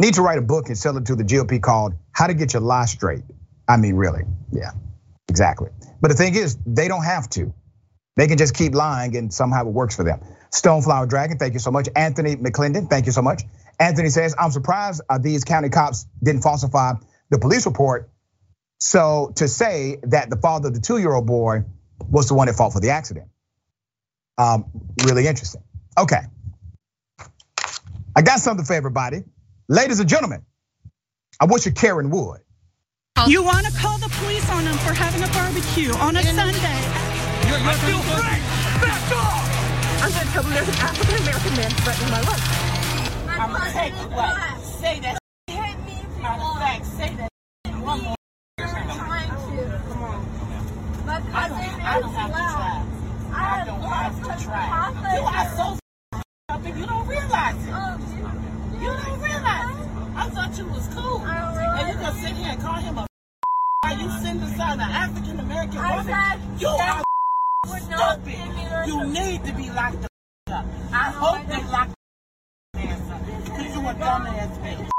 [0.00, 2.52] need to write a book and sell it to the GOP called How to Get
[2.52, 3.22] Your Lie Straight.
[3.68, 4.72] I mean, really, yeah,
[5.28, 5.70] exactly.
[6.00, 7.54] But the thing is, they don't have to.
[8.16, 10.20] They can just keep lying and somehow it works for them.
[10.52, 11.88] Stoneflower Dragon, thank you so much.
[11.96, 13.42] Anthony McClendon, thank you so much.
[13.80, 16.92] Anthony says, I'm surprised uh, these county cops didn't falsify
[17.30, 18.10] the police report.
[18.78, 21.64] So to say that the father of the two year old boy
[22.08, 23.26] was the one that fought for the accident.
[24.38, 24.66] Um,
[25.04, 25.62] really interesting.
[25.98, 26.20] Okay.
[28.16, 29.24] I got something for everybody.
[29.68, 30.44] Ladies and gentlemen,
[31.40, 32.40] I wish you Karen would.
[33.26, 37.03] You want to call the police on them for having a barbecue on a Sunday.
[37.54, 38.42] You're, you're I feel great.
[38.82, 39.46] Back off!
[40.02, 42.42] I'm going to tell them there's an African American man threatening my life.
[43.30, 44.58] I'm going to take what?
[44.58, 45.18] Say that.
[45.46, 47.30] Matter of fact, say that
[47.78, 48.16] one more.
[51.06, 52.74] I don't, I don't have to try.
[53.30, 55.14] I don't have to try.
[55.14, 55.78] You are so
[56.48, 57.70] up and you don't realize it.
[58.82, 59.88] You don't realize it.
[60.16, 61.22] I thought you was cool.
[61.22, 63.06] And you gonna sit here and call him a
[63.84, 66.58] Are you sitting beside an African American woman?
[66.58, 67.03] You are
[67.66, 68.86] stupid.
[68.86, 70.04] You need to be locked
[70.50, 70.64] up.
[70.92, 71.88] I hope they lock
[72.74, 73.20] the ass up.
[73.44, 74.90] Because you a dumbass bitch.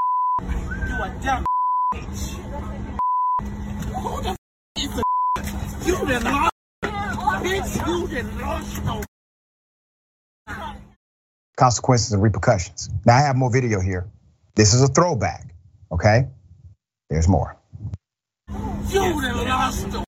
[0.90, 1.46] You a dumb
[1.94, 2.24] bitch.
[3.96, 4.36] Who the
[4.78, 5.04] is a
[5.86, 6.52] you done lost.
[7.44, 8.82] Bitch, you done lost
[11.58, 12.90] Consequences and repercussions.
[13.06, 14.08] Now I have more video here.
[14.56, 15.54] This is a throwback,
[15.92, 16.28] okay?
[17.10, 17.56] There's more.
[18.90, 20.05] You done lost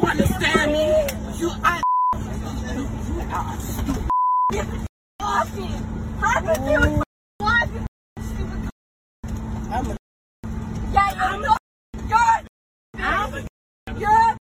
[0.00, 0.86] You understand me?
[1.38, 1.80] You, are
[3.60, 4.08] stupid.
[5.20, 5.42] I,
[6.70, 7.02] you, you
[9.70, 9.96] I'm a,
[10.94, 11.36] yeah,
[13.98, 14.36] you're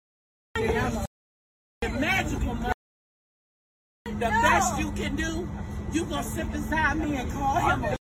[4.07, 5.49] The best you can do,
[5.92, 7.99] you gonna sit beside me and call him a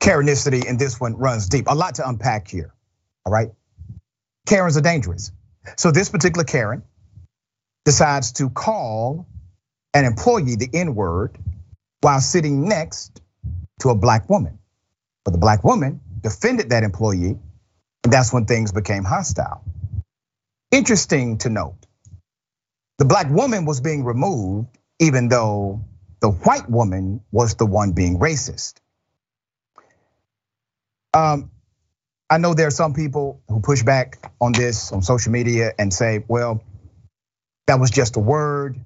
[0.00, 1.66] Karenicity in this one runs deep.
[1.68, 2.72] A lot to unpack here.
[3.24, 3.50] All right.
[4.46, 5.30] Karens are dangerous.
[5.76, 6.82] So this particular Karen
[7.84, 9.26] decides to call
[9.94, 11.38] an employee the N word
[12.00, 13.20] while sitting next
[13.80, 14.58] to a black woman.
[15.24, 17.38] But the black woman defended that employee,
[18.04, 19.62] and that's when things became hostile.
[20.70, 21.86] Interesting to note,
[23.00, 25.82] the black woman was being removed even though
[26.20, 28.74] the white woman was the one being racist.
[31.14, 31.50] Um,
[32.28, 35.94] I know there are some people who push back on this on social media and
[35.94, 36.62] say, well,
[37.66, 38.78] that was just a word.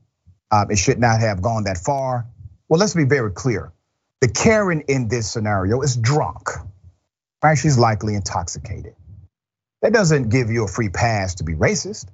[0.53, 2.25] Um, it should not have gone that far.
[2.69, 3.73] Well, let's be very clear.
[4.21, 6.51] The Karen in this scenario is drunk,
[7.43, 7.59] right?
[7.59, 8.95] She's likely intoxicated.
[9.83, 12.07] That doesn't give you a free pass to be racist.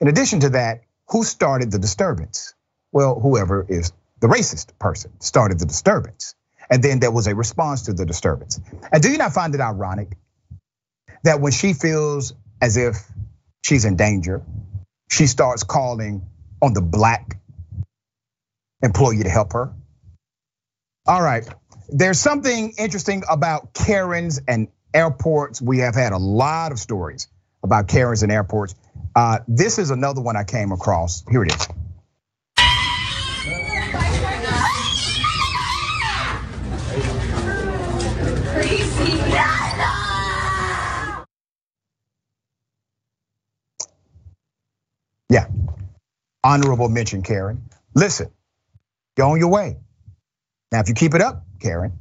[0.00, 2.54] In addition to that, who started the disturbance?
[2.92, 6.34] Well, whoever is the racist person started the disturbance.
[6.70, 8.60] And then there was a response to the disturbance.
[8.92, 10.16] And do you not find it ironic
[11.24, 12.96] that when she feels as if
[13.62, 14.42] she's in danger,
[15.10, 16.26] she starts calling
[16.62, 17.38] on the black
[18.82, 19.72] employee to help her.
[21.06, 21.46] All right,
[21.88, 25.60] there's something interesting about Karens and airports.
[25.60, 27.28] We have had a lot of stories
[27.62, 28.74] about Karens and airports.
[29.14, 31.24] Uh, this is another one I came across.
[31.30, 31.68] Here it is.
[45.30, 45.46] Yeah.
[46.44, 47.62] Honorable mention, Karen.
[47.94, 48.30] Listen,
[49.16, 49.76] go on your way.
[50.72, 51.92] Now, if you keep it up, Karen,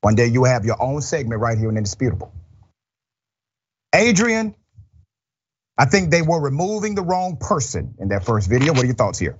[0.00, 2.32] one day you will have your own segment right here in Indisputable.
[3.94, 4.54] Adrienne
[5.78, 8.72] I think they were removing the wrong person in that first video.
[8.72, 9.38] What are your thoughts here?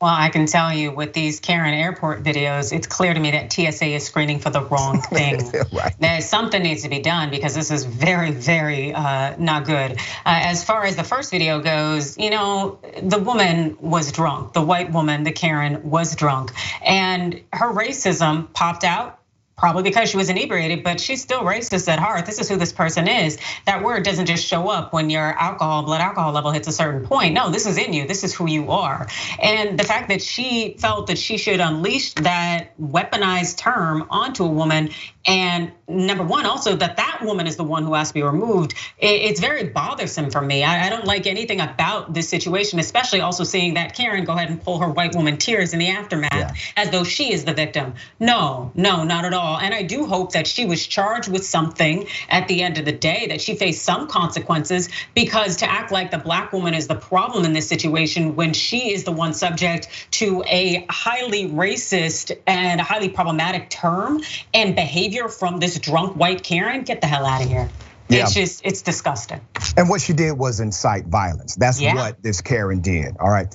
[0.00, 3.52] Well, I can tell you with these Karen Airport videos, it's clear to me that
[3.52, 5.50] TSA is screening for the wrong thing.
[5.72, 5.92] right.
[5.98, 9.92] That something needs to be done because this is very, very uh, not good.
[9.92, 14.52] Uh, as far as the first video goes, you know, the woman was drunk.
[14.52, 19.17] The white woman, the Karen, was drunk, and her racism popped out
[19.58, 22.24] probably because she was inebriated, but she's still racist at heart.
[22.24, 23.38] This is who this person is.
[23.66, 27.06] That word doesn't just show up when your alcohol, blood alcohol level hits a certain
[27.06, 27.34] point.
[27.34, 28.06] No, this is in you.
[28.06, 29.08] This is who you are.
[29.42, 34.48] And the fact that she felt that she should unleash that weaponized term onto a
[34.48, 34.90] woman
[35.28, 38.74] and number one, also that that woman is the one who has to be removed.
[38.98, 40.64] It's very bothersome for me.
[40.64, 44.62] I don't like anything about this situation, especially also seeing that Karen go ahead and
[44.62, 46.54] pull her white woman tears in the aftermath yeah.
[46.76, 47.94] as though she is the victim.
[48.18, 49.47] No, no, not at all.
[49.56, 52.92] And I do hope that she was charged with something at the end of the
[52.92, 56.96] day, that she faced some consequences, because to act like the black woman is the
[56.96, 62.80] problem in this situation when she is the one subject to a highly racist and
[62.80, 64.20] highly problematic term
[64.52, 67.68] and behavior behavior from this drunk white Karen, get the hell out of here.
[68.08, 68.22] Yeah.
[68.22, 69.40] It's just, it's disgusting.
[69.76, 71.56] And what she did was incite violence.
[71.56, 71.94] That's yeah.
[71.94, 73.16] what this Karen did.
[73.20, 73.54] All right.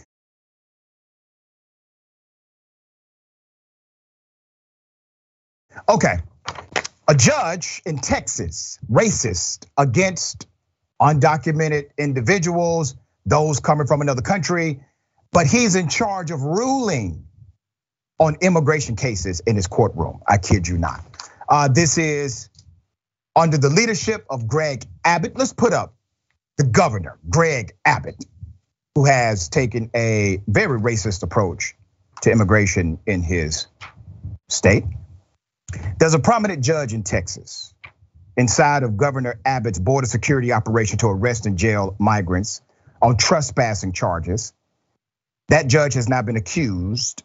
[5.87, 6.17] Okay.
[7.07, 10.47] A judge in Texas, racist against
[11.01, 14.81] undocumented individuals, those coming from another country,
[15.31, 17.25] but he's in charge of ruling
[18.19, 20.21] on immigration cases in his courtroom.
[20.27, 21.03] I kid you not.
[21.49, 22.49] Uh, this is
[23.35, 25.35] under the leadership of Greg Abbott.
[25.35, 25.95] Let's put up
[26.57, 28.23] the governor, Greg Abbott,
[28.95, 31.75] who has taken a very racist approach
[32.21, 33.67] to immigration in his
[34.49, 34.85] state.
[35.99, 37.73] There's a prominent judge in Texas
[38.35, 42.61] inside of Governor Abbott's border security operation to arrest and jail migrants
[43.01, 44.53] on trespassing charges.
[45.49, 47.23] That judge has now been accused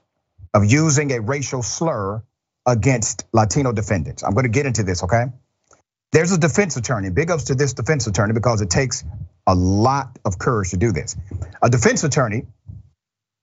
[0.54, 2.22] of using a racial slur
[2.66, 4.22] against Latino defendants.
[4.22, 5.26] I'm gonna get into this, okay?
[6.12, 9.04] There's a defense attorney, big ups to this defense attorney because it takes
[9.46, 11.16] a lot of courage to do this.
[11.62, 12.46] A defense attorney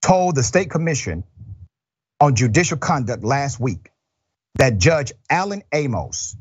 [0.02, 1.24] told the state commission
[2.20, 3.90] on judicial conduct last week
[4.58, 6.36] that Judge Alan Amos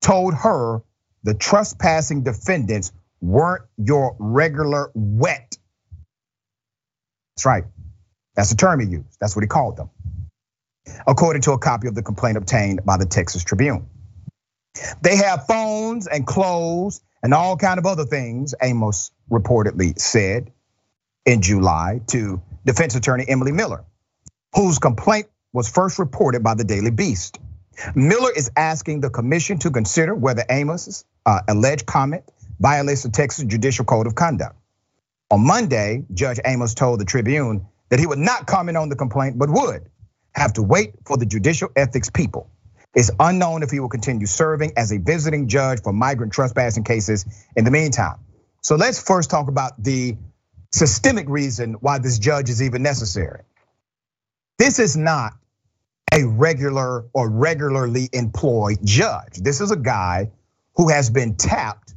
[0.00, 0.82] told her
[1.22, 5.58] the trespassing defendants weren't your regular wet.
[7.36, 7.64] That's right.
[8.34, 9.18] That's the term he used.
[9.20, 9.90] That's what he called them
[11.06, 13.86] according to a copy of the complaint obtained by the Texas Tribune.
[15.02, 20.52] They have phones and clothes and all kind of other things, Amos reportedly said
[21.26, 23.84] in July to defense attorney Emily Miller,
[24.54, 27.38] whose complaint was first reported by the Daily Beast.
[27.94, 32.24] Miller is asking the commission to consider whether Amos's uh, alleged comment
[32.58, 34.56] violates the Texas Judicial Code of Conduct.
[35.30, 39.38] On Monday, Judge Amos told the Tribune that he would not comment on the complaint,
[39.38, 39.88] but would
[40.34, 42.50] have to wait for the judicial ethics people.
[42.94, 47.24] It's unknown if he will continue serving as a visiting judge for migrant trespassing cases
[47.56, 48.16] in the meantime.
[48.62, 50.16] So let's first talk about the
[50.72, 53.42] systemic reason why this judge is even necessary.
[54.58, 55.34] This is not
[56.12, 59.34] a regular or regularly employed judge.
[59.34, 60.30] This is a guy
[60.76, 61.94] who has been tapped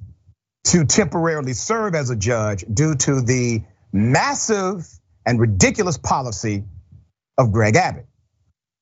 [0.65, 4.87] to temporarily serve as a judge due to the massive
[5.25, 6.63] and ridiculous policy
[7.37, 8.05] of Greg Abbott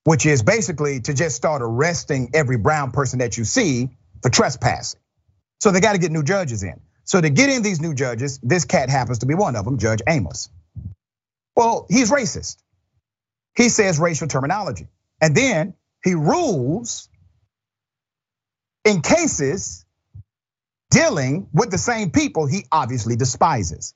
[0.04, 3.90] which is basically to just start arresting every brown person that you see
[4.22, 5.00] for trespassing.
[5.62, 6.80] So they got to get new judges in.
[7.04, 9.78] So to get in these new judges, this cat happens to be one of them,
[9.78, 10.50] Judge Amos.
[11.56, 12.58] Well, he's racist.
[13.56, 14.88] He says racial terminology.
[15.22, 17.10] And then he rules
[18.84, 19.86] in cases
[20.90, 23.94] dealing with the same people he obviously despises.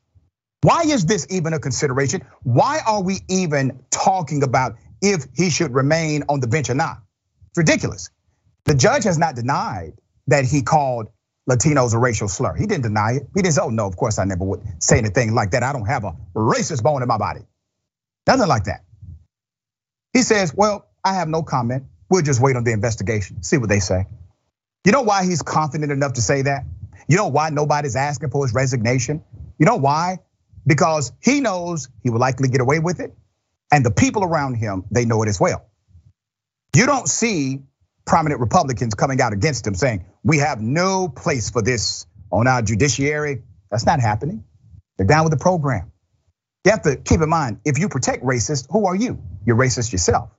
[0.62, 2.22] Why is this even a consideration?
[2.44, 6.98] Why are we even talking about if he should remain on the bench or not.
[7.50, 8.10] It's ridiculous.
[8.66, 9.94] The judge has not denied
[10.28, 11.08] that he called
[11.50, 12.56] Latinos a racial slur.
[12.56, 13.24] He didn't deny it.
[13.36, 15.62] He didn't say, oh no, of course I never would say anything like that.
[15.62, 17.42] I don't have a racist bone in my body.
[18.26, 18.84] Nothing like that.
[20.14, 21.86] He says, well, I have no comment.
[22.10, 24.08] We'll just wait on the investigation, see what they say.
[24.86, 26.66] You know why he's confident enough to say that?
[27.08, 29.24] You know why nobody's asking for his resignation?
[29.60, 30.20] You know why?
[30.66, 33.14] Because he knows he will likely get away with it.
[33.72, 35.68] And the people around him, they know it as well.
[36.76, 37.62] You don't see
[38.06, 42.62] prominent Republicans coming out against him saying, we have no place for this on our
[42.62, 43.43] judiciary.
[43.72, 44.43] That's not happening.
[44.97, 45.91] They're down with the program.
[46.64, 49.22] You have to keep in mind, if you protect racists, who are you?
[49.45, 50.30] You're racist yourself.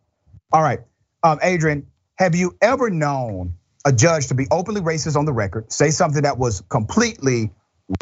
[0.53, 0.81] All right,
[1.23, 1.87] um, Adrienne,
[2.17, 6.23] have you ever known a judge to be openly racist on the record, say something
[6.23, 7.51] that was completely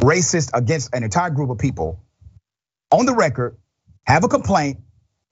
[0.00, 2.00] racist against an entire group of people
[2.90, 3.56] on the record,
[4.06, 4.78] have a complaint,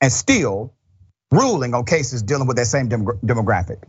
[0.01, 0.75] and still
[1.31, 3.83] ruling on cases dealing with that same demographic?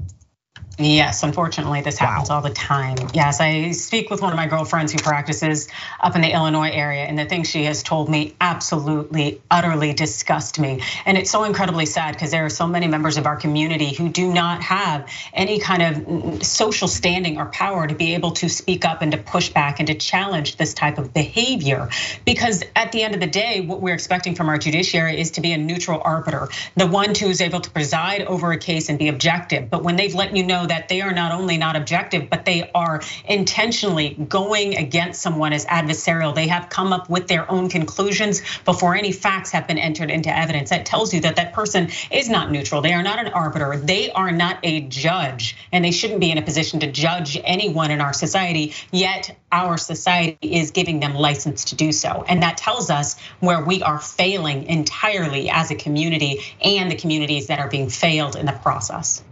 [0.80, 2.38] Yes, unfortunately, this happens wow.
[2.38, 2.98] all the time.
[3.14, 5.68] Yes, I speak with one of my girlfriends who practices
[6.00, 10.60] up in the Illinois area, and the things she has told me absolutely, utterly disgust
[10.60, 10.82] me.
[11.06, 14.10] And it's so incredibly sad because there are so many members of our community who
[14.10, 18.32] do not have any kind of mm, mm, social standing or power to be able
[18.32, 21.88] to speak up and to push back and to challenge this type of behavior.
[22.26, 25.42] Because at the end of the day, what we're expecting from our judiciary is to
[25.42, 28.98] be a neutral arbiter, the one who is able to preside over a case and
[28.98, 29.70] be objective.
[29.70, 32.70] But when they've let you know that they are not only not objective, but they
[32.74, 36.36] are intentionally going against someone as adversarial.
[36.36, 40.36] They have come up with their own conclusions before any facts have been entered into
[40.36, 40.70] evidence.
[40.70, 42.82] That tells you that that person is not neutral.
[42.82, 43.78] They are not an arbiter.
[43.78, 47.92] They are not a judge, and they shouldn't be in a position to judge anyone
[47.92, 48.74] in our society.
[48.92, 52.26] Yet our society is giving them license to do so.
[52.28, 57.48] And that tells us where we are failing entirely as a community and the communities
[57.48, 59.24] that are being failed in the process.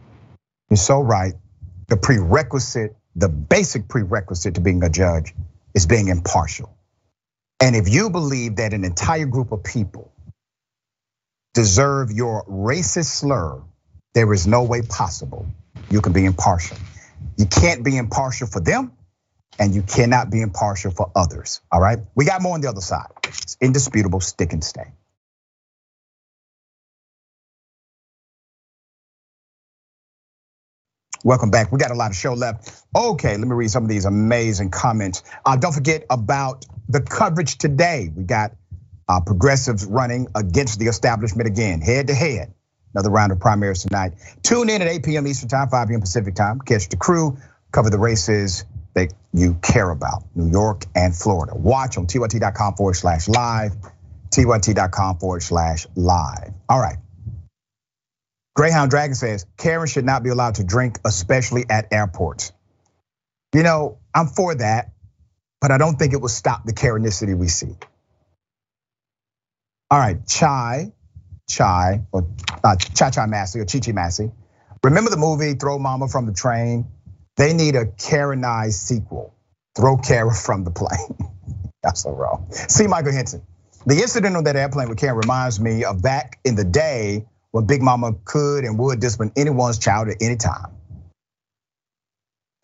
[0.71, 1.33] You're so right.
[1.87, 5.35] The prerequisite, the basic prerequisite to being a judge
[5.73, 6.73] is being impartial.
[7.59, 10.13] And if you believe that an entire group of people
[11.53, 13.61] deserve your racist slur,
[14.13, 15.45] there is no way possible
[15.89, 16.77] you can be impartial.
[17.37, 18.93] You can't be impartial for them,
[19.59, 21.59] and you cannot be impartial for others.
[21.69, 23.07] All right, we got more on the other side.
[23.25, 24.93] It's indisputable, stick and stay.
[31.23, 31.71] Welcome back.
[31.71, 32.83] We got a lot of show left.
[32.95, 35.23] Okay, let me read some of these amazing comments.
[35.45, 38.11] Uh, don't forget about the coverage today.
[38.15, 38.53] We got
[39.07, 42.53] uh, progressives running against the establishment again, head to head.
[42.93, 44.13] Another round of primaries tonight.
[44.43, 45.27] Tune in at 8 p.m.
[45.27, 46.01] Eastern Time, 5 p.m.
[46.01, 46.59] Pacific Time.
[46.59, 47.37] Catch the crew,
[47.71, 51.55] cover the races that you care about, New York and Florida.
[51.55, 53.73] Watch on tyt.com forward slash live,
[54.31, 56.53] tyt.com forward slash live.
[56.67, 56.97] All right.
[58.55, 62.51] Greyhound Dragon says Karen should not be allowed to drink, especially at airports.
[63.53, 64.91] You know, I'm for that,
[65.59, 67.75] but I don't think it will stop the Karenicity we see.
[69.89, 70.93] All right, Chai,
[71.49, 72.27] Chai, or
[72.63, 74.31] uh, Cha Cha Massey or Chi Chi Massey.
[74.83, 76.85] Remember the movie Throw Momma from the Train?
[77.37, 79.35] They need a Karenized sequel.
[79.75, 81.17] Throw Kara from the plane.
[81.83, 82.51] That's so wrong.
[82.51, 83.41] See Michael Henson.
[83.85, 87.65] The incident on that airplane with Karen reminds me of back in the day when
[87.65, 90.67] Big Mama could and would discipline anyone's child at any time.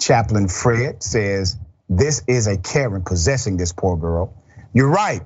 [0.01, 1.57] Chaplain Fred says,
[1.89, 4.43] This is a Karen possessing this poor girl.
[4.73, 5.21] You're right.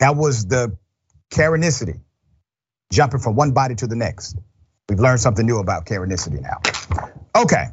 [0.00, 0.76] That was the
[1.32, 2.00] Karenicity,
[2.92, 4.36] jumping from one body to the next.
[4.88, 6.60] We've learned something new about Karenicity now.
[7.36, 7.66] Okay.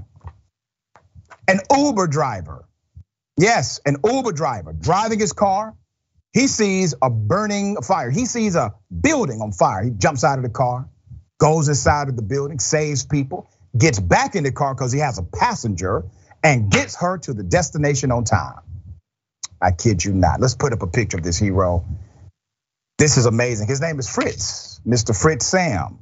[1.48, 2.68] An Uber driver,
[3.36, 5.76] yes, an Uber driver driving his car
[6.34, 8.10] he sees a burning fire.
[8.10, 9.84] He sees a building on fire.
[9.84, 10.88] He jumps out of the car,
[11.40, 15.18] goes inside of the building, saves people, gets back in the car because he has
[15.18, 16.04] a passenger,
[16.44, 18.62] and gets her to the destination on time.
[19.62, 20.40] I kid you not.
[20.40, 21.86] Let's put up a picture of this hero.
[22.98, 23.68] This is amazing.
[23.68, 25.20] His name is Fritz, Mr.
[25.20, 26.00] Fritz Sam.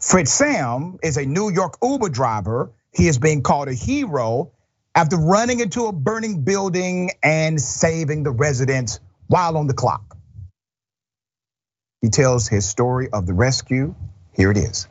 [0.00, 2.72] Fritz Sam is a New York Uber driver.
[2.92, 4.52] He is being called a hero
[4.94, 10.16] after running into a burning building and saving the residents while on the clock.
[12.00, 13.94] He tells his story of the rescue.
[14.32, 14.88] Here it is.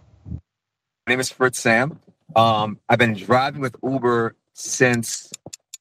[1.08, 2.00] My name is Fritz Sam.
[2.36, 5.32] Um, I've been driving with Uber since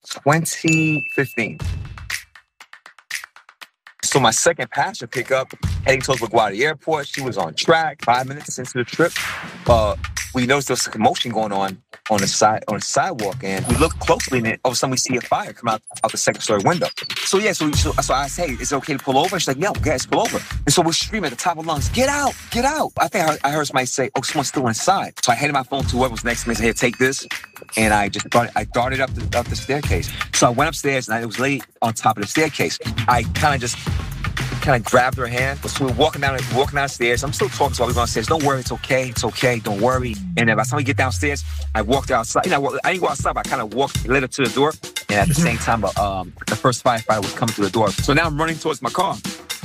[0.07, 1.59] 2015.
[4.03, 5.53] So my second passenger pickup
[5.85, 7.07] heading towards LaGuardia Airport.
[7.07, 8.05] She was on track.
[8.05, 9.13] Five minutes into the trip,
[9.69, 9.95] uh,
[10.35, 13.77] we noticed there was commotion going on on the side on the sidewalk, and we
[13.77, 16.19] look closely, and all of a sudden we see a fire come out out the
[16.19, 16.89] second story window.
[17.25, 19.39] So yeah, so, so, so I say, is it okay to pull over?
[19.39, 20.39] She's like, yeah, guys, pull over.
[20.67, 22.93] And so we scream at the top of lungs, get out, get out.
[22.99, 25.15] I think I heard, I heard somebody say, oh, someone's still inside.
[25.25, 26.99] So I handed my phone to whoever was next to me and said, here, take
[26.99, 27.27] this.
[27.77, 30.11] And I just darted, I darted up the, up the staircase.
[30.35, 32.79] So I went upstairs and I was laid on top of the staircase.
[33.09, 33.77] I kind of just
[34.61, 35.59] kind of grabbed her hand.
[35.61, 37.25] So we are walking down, walking downstairs.
[37.25, 37.89] I'm still talking to her.
[37.89, 38.27] We're going upstairs.
[38.27, 39.59] Don't worry, it's okay, it's okay.
[39.61, 40.15] Don't worry.
[40.37, 41.45] And then by the time we get downstairs,
[41.75, 42.45] I walked outside.
[42.47, 43.35] You know, I didn't go outside.
[43.35, 44.73] But I kind of walked, led her to the door.
[45.09, 47.91] And at the same time, um, the first firefighter was coming to the door.
[47.91, 49.17] So now I'm running towards my car.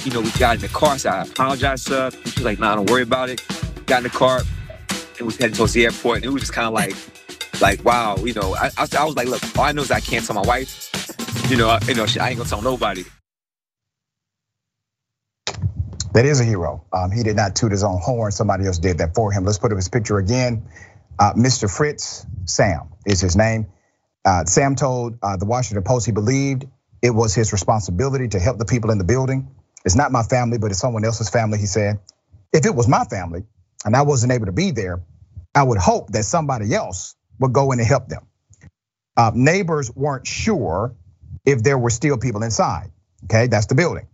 [0.04, 0.98] You know, we got in the car.
[0.98, 2.12] So I apologized apologize, sir.
[2.26, 3.44] She's like, nah, don't worry about it.
[3.86, 4.42] Got in the car
[5.20, 6.18] and we headed towards the airport.
[6.18, 6.96] And it was just kind of like,
[7.62, 10.00] like, wow, you know, I, I, I was like, look, all I know is I
[10.00, 10.92] can't tell my wife.
[11.50, 13.06] You know, I, you know, I ain't gonna tell nobody.
[16.16, 16.86] That is a hero.
[16.94, 18.32] Um, he did not toot his own horn.
[18.32, 19.44] Somebody else did that for him.
[19.44, 20.66] Let's put up his picture again.
[21.20, 21.70] Uh, Mr.
[21.70, 23.68] Fritz Sam is his name.
[24.24, 26.68] Uh, Sam told uh, the Washington Post he believed
[27.02, 29.50] it was his responsibility to help the people in the building.
[29.84, 32.00] It's not my family, but it's someone else's family, he said.
[32.54, 33.44] If it was my family
[33.84, 35.04] and I wasn't able to be there,
[35.54, 38.26] I would hope that somebody else would go in and help them.
[39.18, 40.96] Uh, neighbors weren't sure
[41.46, 42.90] if there were still people inside.
[43.26, 44.08] Okay, that's the building.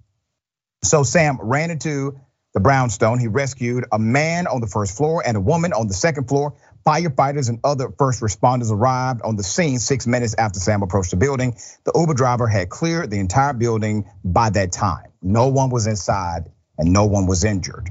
[0.84, 2.20] So Sam ran into
[2.54, 3.20] the brownstone.
[3.20, 6.56] He rescued a man on the first floor and a woman on the second floor.
[6.86, 11.18] Firefighters and other first responders arrived on the scene six minutes after Sam approached the
[11.18, 11.56] building.
[11.84, 15.12] The Uber driver had cleared the entire building by that time.
[15.22, 17.90] No one was inside and no one was injured.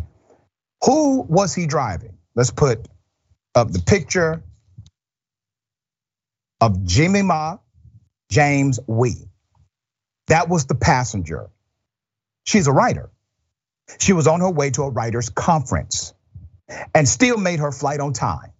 [0.84, 2.18] Who was he driving?
[2.34, 2.88] Let's put
[3.55, 4.43] up the picture
[6.61, 7.59] of Jimmy Ma
[8.30, 9.28] James Wee.
[10.28, 11.51] That was the passenger.
[12.51, 13.11] She's a writer.
[14.01, 16.12] She was on her way to a writer's conference
[16.92, 18.51] and still made her flight on time.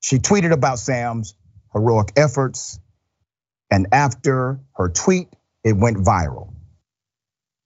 [0.00, 1.34] She tweeted about Sam's
[1.74, 2.80] heroic efforts,
[3.70, 5.28] and after her tweet,
[5.62, 6.54] it went viral.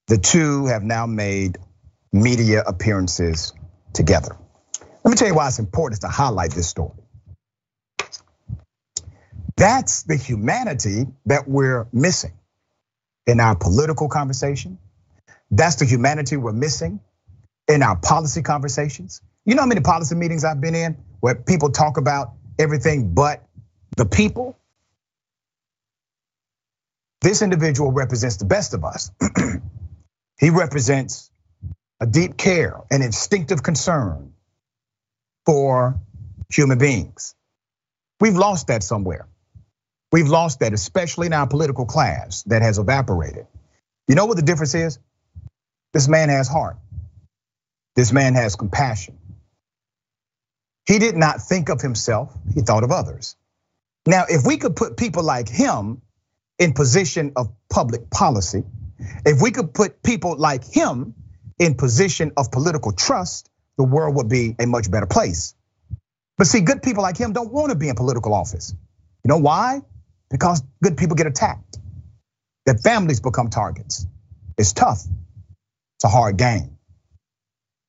[0.08, 1.58] The two have now made
[2.12, 3.52] media appearances
[3.92, 4.36] together.
[5.04, 6.98] Let me tell you why it's important to highlight this story.
[9.56, 12.32] That's the humanity that we're missing
[13.28, 14.78] in our political conversation.
[15.50, 17.00] That's the humanity we're missing
[17.68, 19.20] in our policy conversations.
[19.44, 23.44] You know how many policy meetings I've been in where people talk about everything but
[23.96, 24.58] the people?
[27.22, 29.10] This individual represents the best of us.
[30.40, 31.30] he represents
[32.00, 34.32] a deep care, an instinctive concern
[35.46, 36.00] for
[36.52, 37.34] human beings.
[38.20, 39.26] We've lost that somewhere.
[40.12, 43.46] We've lost that, especially in our political class that has evaporated.
[44.08, 44.98] You know what the difference is?
[45.92, 46.76] This man has heart.
[47.96, 49.18] This man has compassion.
[50.86, 53.36] He did not think of himself, he thought of others.
[54.06, 56.02] Now, if we could put people like him
[56.58, 58.64] in position of public policy,
[59.26, 61.14] if we could put people like him
[61.58, 65.54] in position of political trust, the world would be a much better place.
[66.38, 68.74] But see, good people like him don't want to be in political office.
[69.24, 69.82] You know why?
[70.30, 71.78] Because good people get attacked.
[72.66, 74.06] Their families become targets.
[74.56, 75.02] It's tough.
[75.98, 76.78] It's a hard game.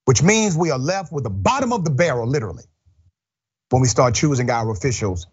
[0.06, 2.66] Which means we are left with the bottom of the barrel, literally,
[3.70, 5.28] when we start choosing our officials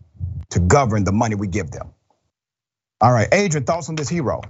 [0.51, 1.93] to govern the money we give them.
[3.01, 4.43] All right, Adrienne, thoughts on this hero?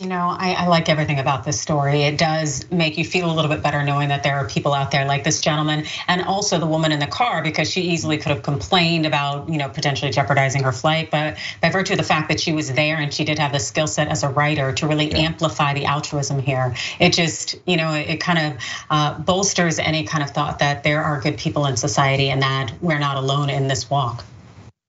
[0.00, 2.02] You know, I, I, like everything about this story.
[2.02, 4.90] It does make you feel a little bit better knowing that there are people out
[4.90, 8.32] there like this gentleman and also the woman in the car because she easily could
[8.32, 11.12] have complained about, you know, potentially jeopardizing her flight.
[11.12, 13.60] But by virtue of the fact that she was there and she did have the
[13.60, 15.18] skill set as a writer to really yeah.
[15.18, 20.24] amplify the altruism here, it just, you know, it kind of uh, bolsters any kind
[20.24, 23.68] of thought that there are good people in society and that we're not alone in
[23.68, 24.24] this walk.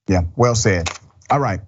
[0.08, 0.90] Yeah, well said.
[1.30, 1.60] All right.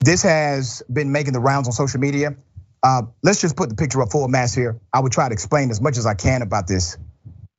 [0.00, 2.36] This has been making the rounds on social media.
[2.82, 4.78] Uh, let's just put the picture up full mass here.
[4.92, 6.96] I would try to explain as much as I can about this,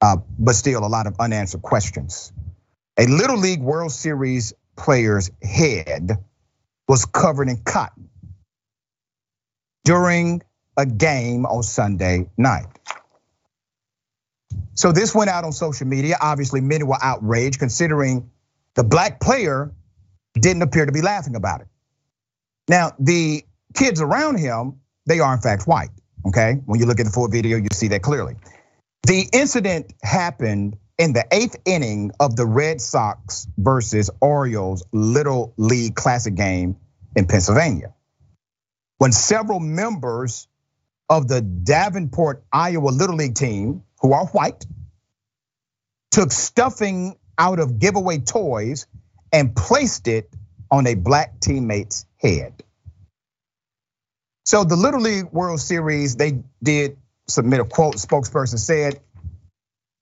[0.02, 2.32] uh, but still a lot of unanswered questions.
[2.98, 6.12] A Little League World Series player's head
[6.88, 8.10] was covered in cotton
[9.84, 10.42] during
[10.78, 12.68] a game on Sunday night.
[14.76, 16.16] So this went out on social media.
[16.22, 18.32] Obviously, many were outraged considering
[18.76, 19.74] the black player
[20.34, 21.68] didn't appear to be laughing about it.
[22.70, 23.44] Now, the
[23.74, 25.90] kids around him, they are in fact white,
[26.28, 26.62] okay?
[26.66, 28.36] When you look at the full video, you see that clearly.
[29.04, 35.96] The incident happened in the eighth inning of the Red Sox versus Orioles Little League
[35.96, 36.78] Classic game
[37.16, 37.96] in Pennsylvania.
[39.00, 40.48] When several members
[41.10, 44.66] of the Davenport, Iowa Little League team, who are white,
[46.12, 48.86] took stuffing out of giveaway toys
[49.32, 50.30] and placed it
[50.70, 52.64] on a black teammate's head.
[54.46, 56.98] So the Little League World Series, they did
[57.28, 57.96] submit a quote.
[57.96, 59.00] Spokesperson said,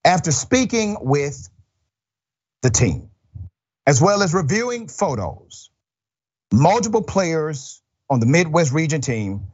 [0.06, 1.50] after speaking with
[2.62, 3.10] the team,
[3.86, 5.70] as well as reviewing photos,
[6.54, 9.48] multiple players on the Midwest region team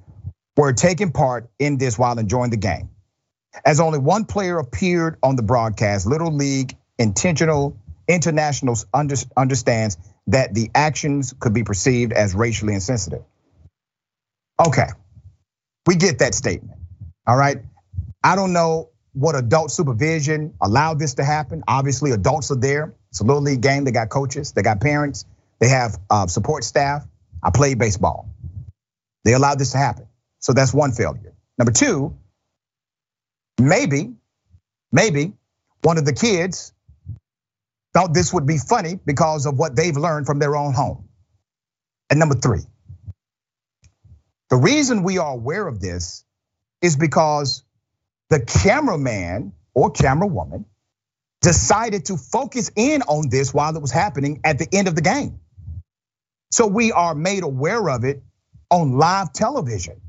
[0.56, 2.90] were taking part in this while enjoying the game.
[3.66, 9.98] As only one player appeared on the broadcast, Little League intentional internationals understands
[10.28, 13.24] that the actions could be perceived as racially insensitive.
[14.66, 14.88] Okay,
[15.88, 16.80] we get that statement.
[17.28, 17.58] All right.
[18.24, 21.64] I don't know what adult supervision allowed this to happen.
[21.68, 22.96] Obviously, adults are there.
[23.12, 23.84] It's a little league game.
[23.86, 25.26] They got coaches, they got parents,
[25.60, 27.06] they have uh, support staff.
[27.44, 28.30] I played baseball.
[29.26, 30.08] They allowed this to happen.
[30.40, 31.34] So that's one failure.
[31.58, 32.16] Number two,
[33.60, 34.14] Maybe,
[34.92, 35.34] maybe
[35.84, 36.73] one of the kids
[37.94, 41.08] thought this would be funny because of what they've learned from their own home.
[42.10, 42.62] And number three,
[44.50, 46.26] the reason we are aware of this
[46.82, 47.64] is because
[48.30, 50.66] the cameraman or camera woman
[51.42, 55.02] decided to focus in on this while it was happening at the end of the
[55.02, 55.40] game.
[56.52, 58.24] So we are made aware of it
[58.70, 60.02] on live television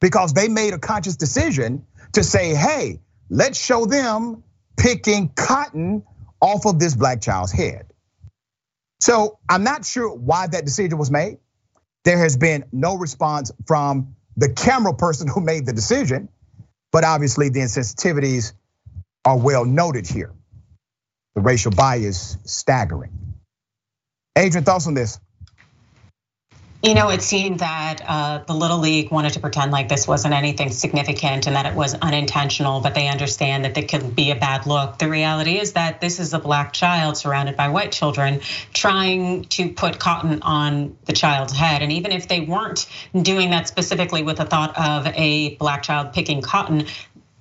[0.00, 4.42] because they made a conscious decision to say, hey, let's show them
[4.76, 6.04] picking cotton
[6.40, 7.86] off of this black child's head.
[9.00, 11.38] So I'm not sure why that decision was made.
[12.04, 16.28] There has been no response from the camera person who made the decision,
[16.92, 18.52] but obviously the insensitivities
[19.24, 20.32] are well noted here.
[21.34, 23.12] The racial bias staggering.
[24.38, 25.20] Adrienne, thoughts on this?
[26.82, 30.32] You know, it seemed that uh, the Little League wanted to pretend like this wasn't
[30.32, 34.34] anything significant and that it was unintentional, but they understand that it could be a
[34.34, 34.96] bad look.
[34.96, 38.40] The reality is that this is a black child surrounded by white children
[38.72, 41.82] trying to put cotton on the child's head.
[41.82, 46.14] And even if they weren't doing that specifically with the thought of a black child
[46.14, 46.86] picking cotton,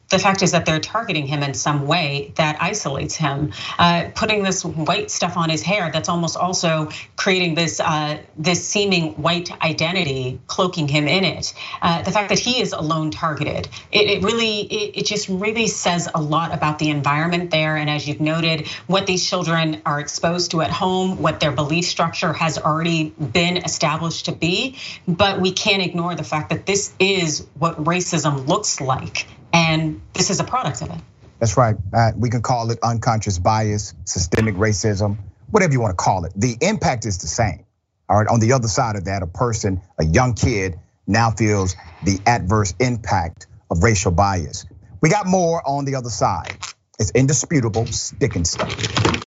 [0.09, 4.43] the fact is that they're targeting him in some way that isolates him, uh, putting
[4.43, 9.51] this white stuff on his hair that's almost also creating this uh, this seeming white
[9.61, 11.53] identity, cloaking him in it.
[11.81, 15.67] Uh, the fact that he is alone targeted, it, it really, it, it just really
[15.67, 17.75] says a lot about the environment there.
[17.77, 21.85] And as you've noted, what these children are exposed to at home, what their belief
[21.85, 24.77] structure has already been established to be.
[25.07, 30.29] But we can't ignore the fact that this is what racism looks like and this
[30.29, 30.99] is a product of it.
[31.39, 31.75] That's right.
[31.93, 35.17] Uh, we can call it unconscious bias, systemic racism,
[35.51, 36.33] whatever you want to call it.
[36.35, 37.65] The impact is the same.
[38.09, 38.27] All right.
[38.27, 42.73] On the other side of that, a person, a young kid, now feels the adverse
[42.79, 44.65] impact of racial bias.
[45.01, 46.57] We got more on the other side.
[46.99, 49.25] It's indisputable, stick and stuff.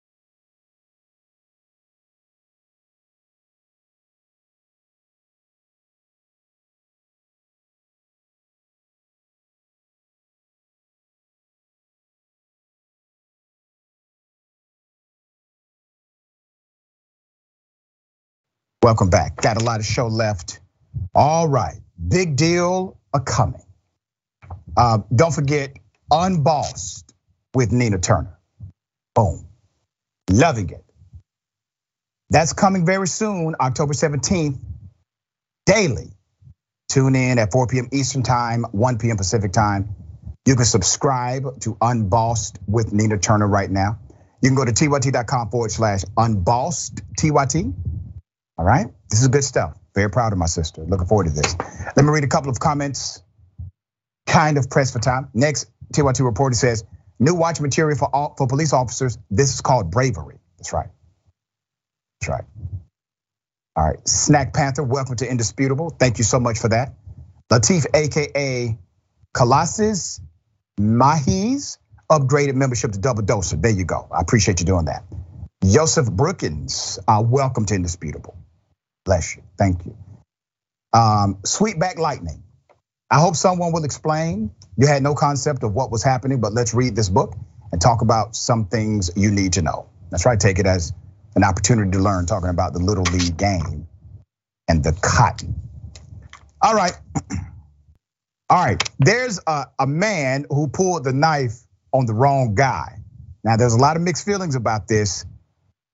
[18.88, 19.36] Welcome back.
[19.36, 20.62] Got a lot of show left.
[21.14, 21.76] All right,
[22.08, 23.62] big deal a coming.
[24.78, 25.74] Uh, don't forget,
[26.10, 27.14] Unbossed
[27.54, 28.40] with Nina Turner.
[29.14, 29.46] Boom.
[30.32, 30.86] Loving it.
[32.30, 34.58] That's coming very soon, October 17th,
[35.66, 36.14] daily.
[36.88, 37.90] Tune in at 4 p.m.
[37.92, 39.18] Eastern Time, 1 p.m.
[39.18, 39.98] Pacific Time.
[40.46, 44.00] You can subscribe to Unbossed with Nina Turner right now.
[44.42, 47.74] You can go to tyt.com forward slash unbossed TYT.
[48.58, 49.78] All right, this is good stuff.
[49.94, 50.84] Very proud of my sister.
[50.84, 51.56] Looking forward to this.
[51.96, 53.22] Let me read a couple of comments.
[54.26, 55.30] Kind of pressed for time.
[55.34, 56.84] Next, TYT reporter says,
[57.20, 59.18] new watch material for all, for police officers.
[59.30, 60.40] This is called bravery.
[60.58, 60.90] That's right.
[62.20, 62.44] That's right.
[63.76, 65.92] All right, Snack Panther, welcome to Indisputable.
[65.92, 66.96] Thank you so much for that.
[67.52, 68.78] Latif, AKA
[69.36, 70.20] Colossus
[70.80, 71.78] Mahi's
[72.12, 73.62] upgraded membership to Double Doser.
[73.62, 74.08] There you go.
[74.12, 75.04] I appreciate you doing that.
[75.64, 78.36] Joseph Brookins, uh, welcome to Indisputable.
[79.08, 79.44] Bless you.
[79.58, 79.96] Thank you.
[80.92, 82.44] Um, Sweetback Lightning.
[83.10, 84.52] I hope someone will explain.
[84.76, 87.34] You had no concept of what was happening, but let's read this book
[87.72, 89.88] and talk about some things you need to know.
[90.12, 90.38] That's right.
[90.38, 90.92] Take it as
[91.36, 93.88] an opportunity to learn, talking about the little league game
[94.68, 95.56] and the cotton.
[96.62, 96.92] All right.
[98.50, 98.90] All right.
[99.00, 101.62] There's a, a man who pulled the knife
[101.94, 103.00] on the wrong guy.
[103.46, 105.26] Now, there's a lot of mixed feelings about this.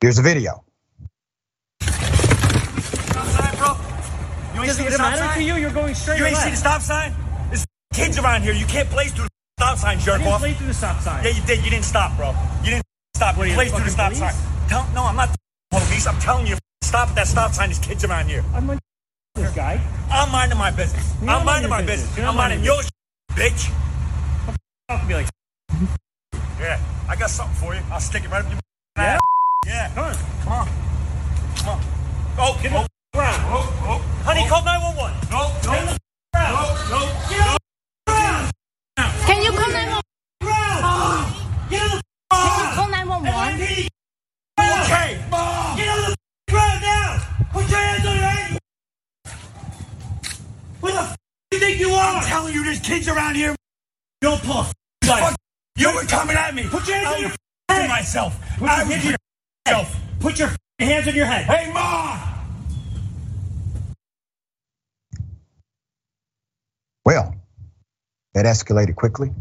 [0.02, 0.63] Here's a video.
[4.68, 5.38] Does it matter sign?
[5.38, 5.56] to you?
[5.56, 6.20] You're going straight.
[6.20, 7.14] You ain't see the stop sign?
[7.50, 8.54] There's kids around here.
[8.54, 10.42] You can't blaze through the stop sign, jerk I off.
[10.42, 11.24] Blaze through the stop sign.
[11.24, 11.64] Yeah, you did.
[11.64, 12.36] You didn't stop, bro.
[12.64, 12.86] You didn't
[13.16, 13.38] stop.
[13.38, 14.20] What, you blaze through the stop police?
[14.20, 14.70] sign.
[14.70, 15.36] Tell, no, I'm not
[15.72, 16.08] police.
[16.08, 17.70] I'm telling you, stop at that stop sign.
[17.70, 18.44] There's kids around here.
[18.54, 18.82] I'm minding
[19.36, 19.82] this guy.
[20.12, 21.14] I'm minding my business.
[21.22, 22.10] You're I'm minding my business.
[22.10, 22.30] business.
[22.30, 22.82] I'm minding your
[23.32, 23.72] bitch.
[24.90, 25.28] I'll be like.
[26.60, 27.82] Yeah, I got something for you.
[27.92, 28.60] I'll stick it right up your.
[28.98, 29.18] Yeah.
[29.66, 29.92] Yeah.
[29.96, 30.16] Come on.
[30.44, 30.68] Come on.
[31.58, 31.82] Come on.
[32.38, 32.86] Oh, get oh.
[33.14, 33.44] Ground.
[33.46, 34.50] Oh, oh, Honey, oh.
[34.50, 35.20] call 911.
[35.32, 36.00] No, no, no,
[36.32, 37.00] no, no.
[37.28, 37.60] Get on the
[38.08, 38.52] f ground.
[39.28, 40.02] Can you call 911?
[41.70, 43.90] Get on the Can you call 911?
[44.64, 45.20] Okay.
[45.76, 46.16] Get on the
[46.50, 47.20] ground now.
[47.52, 48.60] Put your hands on your head.
[50.80, 51.18] Where the f
[51.52, 52.16] do you think you are?
[52.16, 53.54] I'm telling you, there's kids around here.
[54.22, 55.36] Don't pull a
[55.76, 56.64] You were coming at me.
[56.64, 57.32] Put your hands I on your
[57.68, 57.90] head.
[57.90, 58.40] myself.
[58.58, 59.18] Put I your hands on
[59.68, 59.98] yourself.
[60.22, 60.50] Put your
[60.80, 61.44] hands on your head.
[61.44, 62.23] Hey, Ma!
[67.06, 67.36] Well,
[68.34, 69.32] that escalated quickly.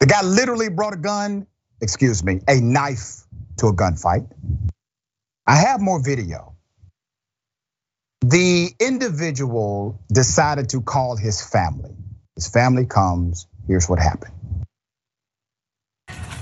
[0.00, 1.46] The guy literally brought a gun,
[1.80, 3.22] excuse me, a knife
[3.58, 4.26] to a gunfight.
[5.46, 6.54] I have more video.
[8.20, 11.94] The individual decided to call his family.
[12.36, 13.46] His family comes.
[13.66, 14.32] Here's what happened.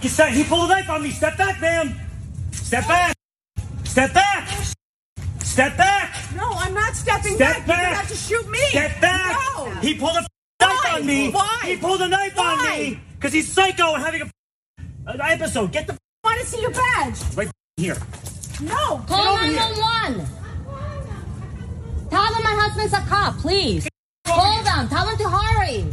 [0.01, 1.11] He said he pulled a knife on me.
[1.11, 1.99] Step back, man.
[2.53, 3.15] Step back.
[3.85, 4.50] Step back.
[5.61, 6.17] Step back.
[6.35, 7.67] No, I'm not stepping Step back.
[7.67, 8.59] You're gonna have to shoot me.
[8.71, 9.37] Step back.
[9.55, 9.69] No.
[9.83, 10.27] He pulled a
[10.59, 11.31] knife on me.
[11.31, 11.61] Why?
[11.67, 14.31] He pulled a knife on me because he's psycho and having a
[15.07, 15.71] an uh, episode.
[15.71, 17.37] Get the I want to see your badge.
[17.37, 17.99] right here.
[18.63, 19.05] No.
[19.07, 20.27] Call 911.
[22.09, 23.87] Tell them my husband's a cop, please.
[24.25, 24.89] Call them.
[24.89, 25.85] Tell them to hurry.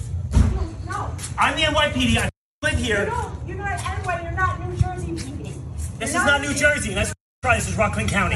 [0.86, 1.13] No.
[1.38, 2.18] I'm the NYPD.
[2.20, 2.30] I
[2.63, 3.07] live here.
[3.07, 4.22] No, you're not anyway.
[4.24, 5.53] You're not New Jersey PD.
[5.99, 6.95] This is You're not New Jersey.
[6.95, 7.26] Let's try.
[7.56, 8.36] This is Rockland County.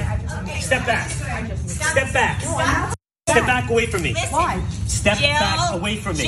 [0.60, 1.10] Step back.
[1.10, 2.42] Step back.
[3.30, 4.14] Step back away from me.
[4.30, 4.64] Why?
[4.88, 6.24] Step back away from me.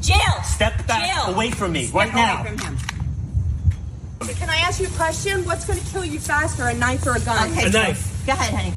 [0.00, 0.42] Jill.
[0.42, 1.34] Step back Jill.
[1.34, 2.44] away from me right now.
[2.44, 5.44] Can I ask you a question?
[5.44, 7.50] What's going to kill you faster, a knife or a gun?
[7.58, 8.22] A knife.
[8.26, 8.74] Go ahead, honey.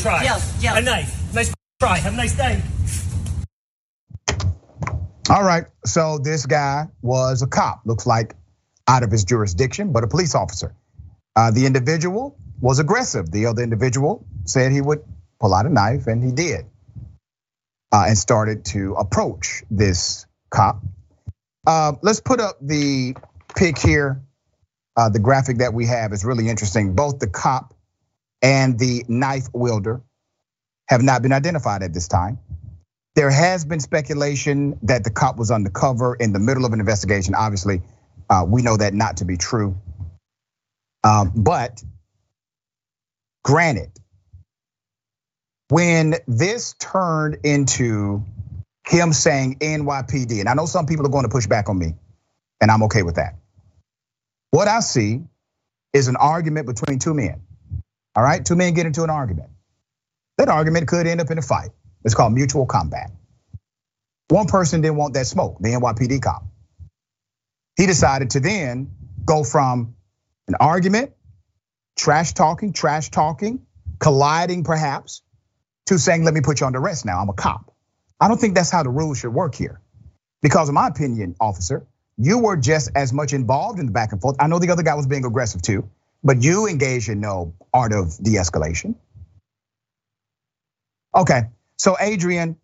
[0.00, 0.26] Try.
[0.26, 0.76] Jill, Jill.
[0.76, 1.34] A knife.
[1.34, 1.98] Nice try.
[1.98, 2.62] Have a nice day.
[5.28, 8.34] All right, so this guy was a cop, looks like
[8.88, 10.74] out of his jurisdiction, but a police officer.
[11.34, 13.30] Uh, the individual was aggressive.
[13.30, 15.04] The other individual said he would
[15.40, 16.66] pull out a knife, and he did,
[17.92, 20.82] uh, and started to approach this cop.
[21.66, 23.14] Uh, let's put up the
[23.54, 24.22] pic here.
[24.96, 26.94] Uh, the graphic that we have is really interesting.
[26.94, 27.74] Both the cop
[28.40, 30.02] and the knife wielder
[30.88, 32.38] have not been identified at this time.
[33.14, 37.34] There has been speculation that the cop was undercover in the middle of an investigation.
[37.34, 37.82] Obviously,
[38.30, 39.76] uh, we know that not to be true.
[41.02, 41.82] Um, but
[43.46, 43.92] granted,
[45.68, 48.24] when this turned into
[48.84, 51.94] him saying NYPD, and I know some people are going to push back on me,
[52.60, 53.36] and I'm okay with that.
[54.50, 55.22] What I see
[55.92, 57.42] is an argument between two men.
[58.16, 59.50] All right, two men get into an argument.
[60.38, 61.70] That argument could end up in a fight.
[62.04, 63.12] It's called mutual combat.
[64.28, 66.44] One person didn't want that smoke, the NYPD cop.
[67.76, 68.90] He decided to then
[69.24, 69.94] go from
[70.48, 71.12] an argument,
[71.96, 73.66] trash talking, trash talking,
[73.98, 75.22] colliding perhaps,
[75.86, 77.72] to saying, let me put you under arrest now, I'm a cop.
[78.20, 79.80] I don't think that's how the rules should work here.
[80.42, 81.86] Because in my opinion, officer,
[82.16, 84.36] you were just as much involved in the back and forth.
[84.40, 85.88] I know the other guy was being aggressive too,
[86.22, 88.94] but you engaged in no art of de-escalation.
[91.14, 91.42] Okay,
[91.76, 92.56] so Adrienne,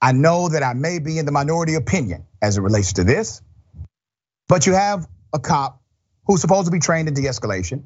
[0.00, 3.40] I know that I may be in the minority opinion as it relates to this,
[4.48, 5.80] but you have a cop
[6.26, 7.84] who's supposed to be trained in de-escalation.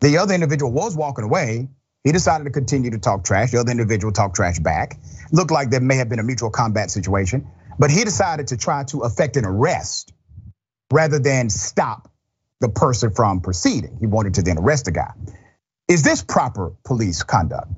[0.00, 1.68] The other individual was walking away.
[2.04, 3.50] He decided to continue to talk trash.
[3.50, 4.98] The other individual talked trash back.
[5.32, 8.84] Looked like there may have been a mutual combat situation, but he decided to try
[8.84, 10.12] to effect an arrest
[10.92, 12.10] rather than stop
[12.60, 13.96] the person from proceeding.
[14.00, 15.12] He wanted to then arrest the guy.
[15.88, 17.70] Is this proper police conduct?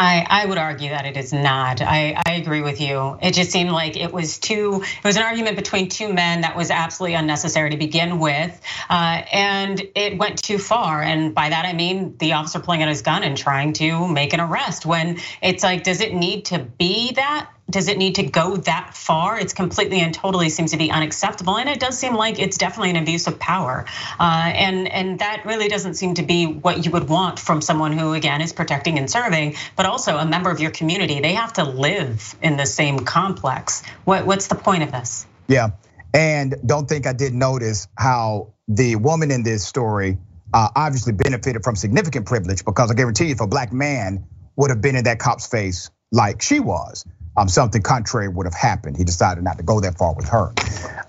[0.00, 1.82] I, I would argue that it is not.
[1.82, 3.18] I, I agree with you.
[3.20, 6.56] It just seemed like it was too, it was an argument between two men that
[6.56, 8.58] was absolutely unnecessary to begin with.
[8.88, 11.02] Uh, and it went too far.
[11.02, 14.32] And by that, I mean the officer pulling out his gun and trying to make
[14.32, 17.50] an arrest when it's like, does it need to be that?
[17.70, 19.38] Does it need to go that far?
[19.38, 22.90] It's completely and totally seems to be unacceptable, and it does seem like it's definitely
[22.90, 23.86] an abuse of power,
[24.18, 27.92] uh, and and that really doesn't seem to be what you would want from someone
[27.92, 31.20] who, again, is protecting and serving, but also a member of your community.
[31.20, 33.82] They have to live in the same complex.
[34.04, 35.26] What, what's the point of this?
[35.46, 35.70] Yeah,
[36.12, 40.18] and don't think I didn't notice how the woman in this story
[40.52, 44.24] uh, obviously benefited from significant privilege because I guarantee you, if a black man
[44.56, 47.04] would have been in that cop's face like she was,
[47.40, 48.98] um, something contrary would have happened.
[48.98, 50.52] He decided not to go that far with her.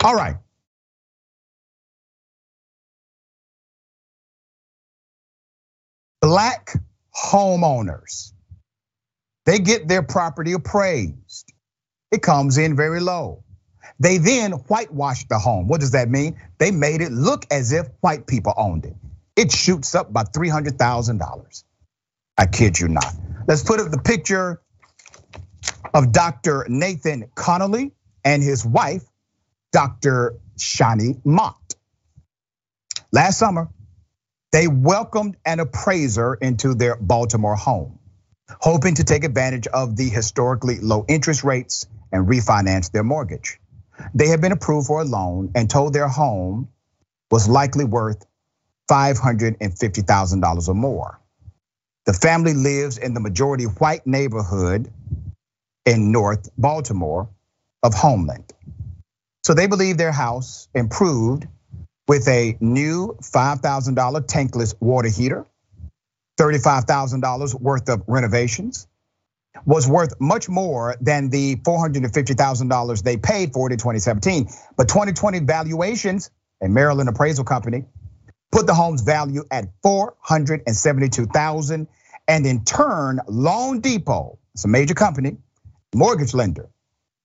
[0.01, 0.37] All right.
[6.21, 6.73] Black
[7.13, 8.31] homeowners,
[9.45, 11.51] they get their property appraised.
[12.11, 13.43] It comes in very low.
[13.99, 15.67] They then whitewash the home.
[15.67, 16.39] What does that mean?
[16.59, 18.95] They made it look as if white people owned it.
[19.35, 21.63] It shoots up by $300,000.
[22.37, 23.13] I kid you not.
[23.47, 24.61] Let's put up the picture
[25.93, 26.65] of Dr.
[26.69, 27.91] Nathan Connolly
[28.23, 29.03] and his wife,
[29.71, 30.35] Dr.
[30.57, 31.75] Shani Mott.
[33.11, 33.69] Last summer,
[34.51, 37.99] they welcomed an appraiser into their Baltimore home,
[38.49, 43.59] hoping to take advantage of the historically low interest rates and refinance their mortgage.
[44.13, 46.69] They had been approved for a loan and told their home
[47.29, 48.25] was likely worth
[48.89, 51.19] $550,000 or more.
[52.05, 54.91] The family lives in the majority white neighborhood
[55.85, 57.29] in North Baltimore
[57.83, 58.51] of Homeland.
[59.43, 61.47] So they believe their house improved
[62.07, 65.45] with a new $5,000 tankless water heater,
[66.39, 68.87] $35,000 worth of renovations,
[69.65, 74.47] was worth much more than the $450,000 they paid for it in 2017.
[74.77, 77.85] But 2020 valuations, a Maryland appraisal company,
[78.51, 81.87] put the home's value at 472,000
[82.27, 85.37] and in turn loanDepot, it's a major company,
[85.95, 86.69] mortgage lender,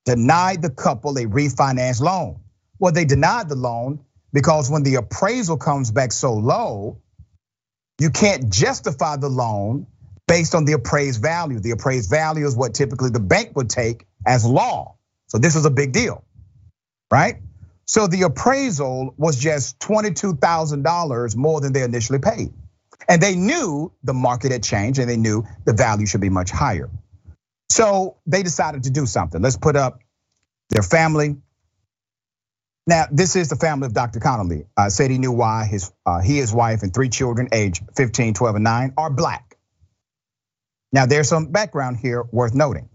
[0.05, 2.41] denied the couple a refinance loan.
[2.79, 4.01] Well, they denied the loan
[4.33, 7.01] because when the appraisal comes back so low,
[7.99, 9.87] you can't justify the loan
[10.27, 11.61] based on the appraised value.
[11.61, 14.97] The appraised value is what typically the bank would take as law.
[15.29, 16.25] So this is a big deal,
[17.11, 17.37] right?
[17.87, 22.53] So the appraisal was just $22,000 more than they initially paid.
[23.09, 26.51] And they knew the market had changed and they knew the value should be much
[26.51, 26.91] higher.
[27.77, 29.43] So they decided to do something.
[29.43, 30.01] Let's put up
[30.71, 31.37] their family.
[32.87, 34.19] Now, this is the family of Dr.
[34.19, 34.65] Connolly.
[34.75, 38.33] Uh, said he knew why his uh, he, his wife, and three children, age 15,
[38.33, 39.59] 12, and 9, are black.
[40.91, 42.89] Now, there's some background here worth noting.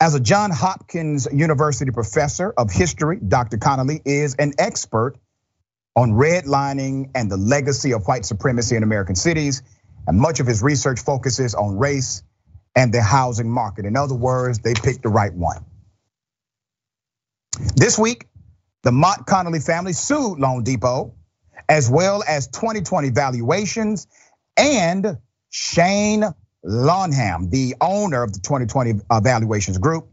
[0.00, 3.58] As a John Hopkins University professor of history, Dr.
[3.58, 5.18] Connolly is an expert
[5.94, 9.62] on redlining and the legacy of white supremacy in American cities.
[10.06, 12.22] And much of his research focuses on race
[12.76, 13.84] and the housing market.
[13.84, 15.64] In other words, they picked the right one.
[17.76, 18.26] This week,
[18.82, 21.12] the Mott Connolly family sued loanDepot,
[21.68, 24.06] as well as 2020 valuations
[24.56, 25.18] and
[25.50, 26.24] Shane
[26.62, 30.08] Lanham, the owner of the 2020 uh, valuations group.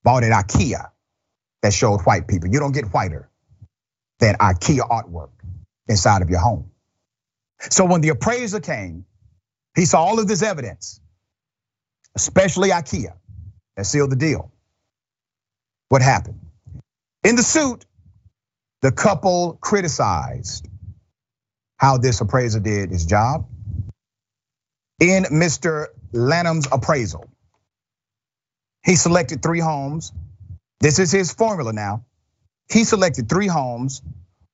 [0.03, 0.89] bought at IKEA
[1.61, 2.49] that showed white people.
[2.49, 3.29] You don't get whiter
[4.19, 5.31] than IKEA artwork
[5.87, 6.69] inside of your home.
[7.59, 9.05] So when the appraiser came,
[9.75, 11.01] he saw all of this evidence
[12.19, 13.13] especially IKEA,
[13.77, 14.51] that sealed the deal.
[15.87, 16.41] What happened?
[17.23, 17.85] In the suit,
[18.81, 20.67] the couple criticized
[21.77, 23.47] how this appraiser did his job.
[24.99, 25.85] In Mr.
[26.11, 27.29] Lanham's appraisal,
[28.83, 30.11] he selected three homes.
[30.81, 32.03] This is his formula now.
[32.69, 34.01] He selected three homes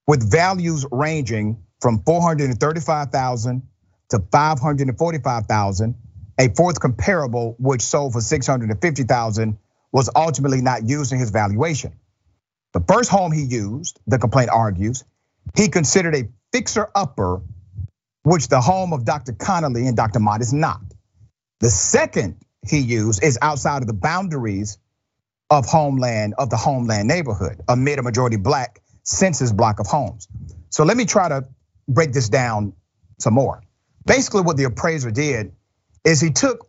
[0.06, 3.64] with values ranging from 435,000
[4.10, 5.96] to 545,000
[6.38, 9.58] a fourth comparable, which sold for 650,000,
[9.92, 11.94] was ultimately not used in his valuation.
[12.74, 15.04] The first home he used, the complaint argues,
[15.56, 17.42] he considered a fixer upper,
[18.24, 19.34] which the home of Dr.
[19.34, 20.20] Connolly and Dr.
[20.20, 20.82] Mott is not.
[21.60, 24.78] The second he used is outside of the boundaries
[25.50, 30.28] of homeland, of the homeland neighborhood, amid a majority black census block of homes.
[30.70, 31.48] So let me try to
[31.88, 32.74] break this down
[33.20, 33.62] some more.
[34.06, 35.54] Basically, what the appraiser did
[36.06, 36.68] is he took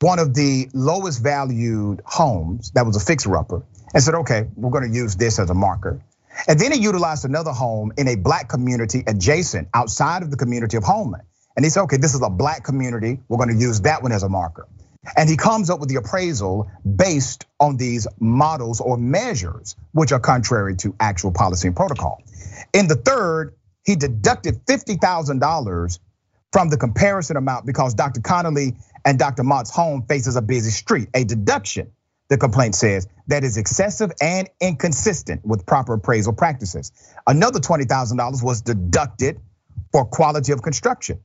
[0.00, 3.62] one of the lowest valued homes that was a fixer upper
[3.94, 6.02] and said, okay, we're gonna use this as a marker.
[6.48, 10.76] And then he utilized another home in a black community adjacent outside of the community
[10.76, 11.24] of Homeland.
[11.54, 13.20] And he said, okay, this is a black community.
[13.28, 14.66] We're gonna use that one as a marker.
[15.16, 20.20] And he comes up with the appraisal based on these models or measures, which are
[20.20, 22.22] contrary to actual policy and protocol.
[22.72, 23.54] In the third,
[23.84, 25.98] he deducted $50,000
[26.52, 28.20] from the comparison amount because Dr.
[28.20, 29.42] Connolly and Dr.
[29.42, 31.90] Mott's home faces a busy street, a deduction
[32.32, 36.90] the complaint says, that is excessive and inconsistent with proper appraisal practices.
[37.26, 39.38] Another $20,000 was deducted
[39.92, 41.20] for quality of construction.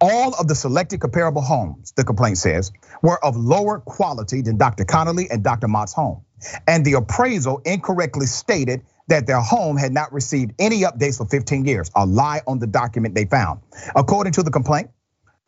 [0.00, 4.86] All of the selected comparable homes, the complaint says, were of lower quality than Dr.
[4.86, 5.68] Connolly and Dr.
[5.68, 6.24] Mott's home.
[6.66, 11.64] And the appraisal incorrectly stated that their home had not received any updates for 15
[11.64, 13.60] years, a lie on the document they found.
[13.96, 14.90] According to the complaint,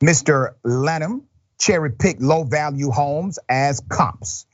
[0.02, 0.54] Mr.
[0.64, 1.26] Lanham
[1.58, 4.46] cherry picked low value homes as comps.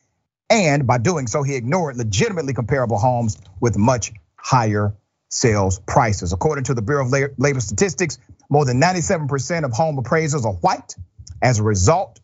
[0.50, 4.94] And by doing so, he ignored legitimately comparable homes with much higher
[5.28, 6.32] sales prices.
[6.32, 10.94] According to the Bureau of Labor Statistics, more than 97% of home appraisals are white.
[11.42, 12.20] As a result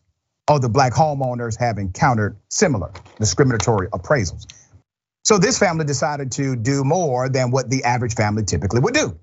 [0.48, 4.46] of the black homeowners have encountered similar discriminatory appraisals.
[5.24, 9.18] So this family decided to do more than what the average family typically would do.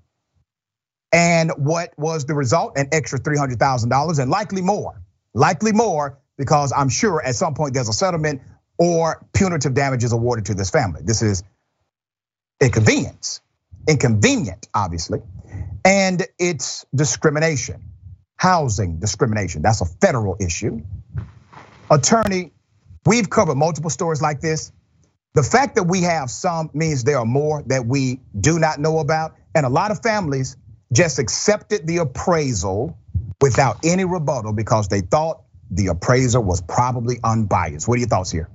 [1.11, 2.77] And what was the result?
[2.77, 5.01] An extra $300,000 and likely more,
[5.33, 8.41] likely more, because I'm sure at some point there's a settlement
[8.77, 11.01] or punitive damages awarded to this family.
[11.03, 11.43] This is
[12.61, 13.41] inconvenience,
[13.87, 15.21] inconvenient, obviously,
[15.83, 17.83] and it's discrimination,
[18.37, 19.61] housing discrimination.
[19.61, 20.81] That's a federal issue.
[21.89, 22.53] Attorney,
[23.05, 24.71] we've covered multiple stories like this.
[25.35, 28.99] The fact that we have some means there are more that we do not know
[28.99, 29.35] about.
[29.55, 30.57] And a lot of families
[30.91, 32.97] just accepted the appraisal
[33.41, 37.87] without any rebuttal because they thought the appraiser was probably unbiased.
[37.87, 38.49] What are your thoughts here?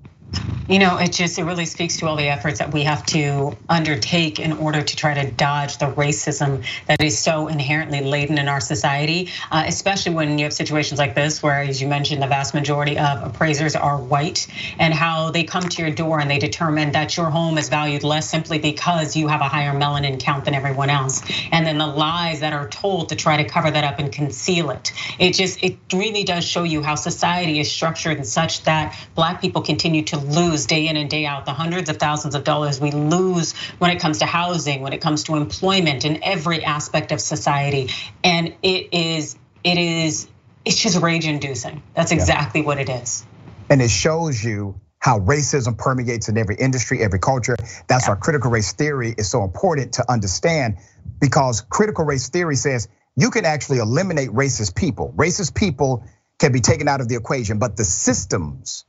[0.67, 3.55] You know, it just, it really speaks to all the efforts that we have to
[3.69, 8.49] undertake in order to try to dodge the racism that is so inherently laden in
[8.49, 12.27] our society, uh, especially when you have situations like this, where, as you mentioned, the
[12.27, 14.47] vast majority of appraisers are white,
[14.79, 18.03] and how they come to your door and they determine that your home is valued
[18.03, 21.23] less simply because you have a higher melanin count than everyone else.
[21.53, 24.71] And then the lies that are told to try to cover that up and conceal
[24.71, 24.93] it.
[25.19, 29.43] It just, it really does show you how society is structured and such that Black
[29.43, 32.81] people continue to lose day in and day out, the hundreds of thousands of dollars
[32.81, 37.13] we lose when it comes to housing, when it comes to employment, in every aspect
[37.13, 37.91] of society.
[38.23, 40.29] And it is, it is,
[40.65, 41.83] it's just rage inducing.
[41.95, 42.67] That's exactly yeah.
[42.67, 43.25] what it is.
[43.71, 47.57] And it shows you how racism permeates in every industry, every culture.
[47.89, 48.15] That's yeah.
[48.15, 50.79] why critical race theory is so important to understand
[51.21, 55.13] because critical race theory says you can actually eliminate racist people.
[55.17, 56.05] Racist people
[56.39, 58.85] can be taken out of the equation, but the systems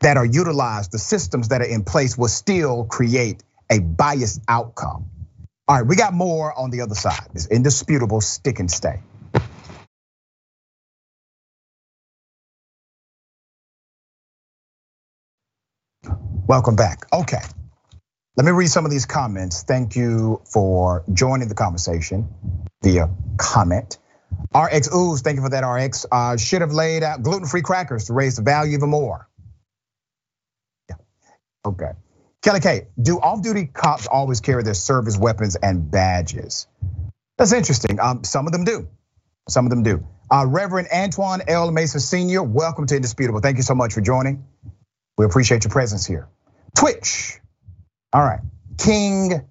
[0.00, 5.10] that are utilized, the systems that are in place will still create a biased outcome.
[5.68, 7.28] All right, we got more on the other side.
[7.34, 9.00] It's indisputable stick and stay.
[16.46, 17.06] Welcome back.
[17.12, 17.40] Okay.
[18.36, 19.64] Let me read some of these comments.
[19.64, 22.28] Thank you for joining the conversation
[22.84, 23.98] via comment.
[24.54, 26.06] RX Ooze, thank you for that, RX.
[26.12, 29.28] Uh, should have laid out gluten free crackers to raise the value even more.
[31.66, 31.92] Okay.
[32.42, 36.68] Kelly K, do off-duty cops always carry their service weapons and badges?
[37.38, 37.98] That's interesting.
[37.98, 38.88] Um, some of them do.
[39.48, 40.06] Some of them do.
[40.30, 41.70] Uh, Reverend Antoine L.
[41.72, 43.40] Mason Sr., welcome to Indisputable.
[43.40, 44.44] Thank you so much for joining.
[45.18, 46.28] We appreciate your presence here.
[46.76, 47.40] Twitch.
[48.12, 48.40] All right.
[48.78, 49.42] King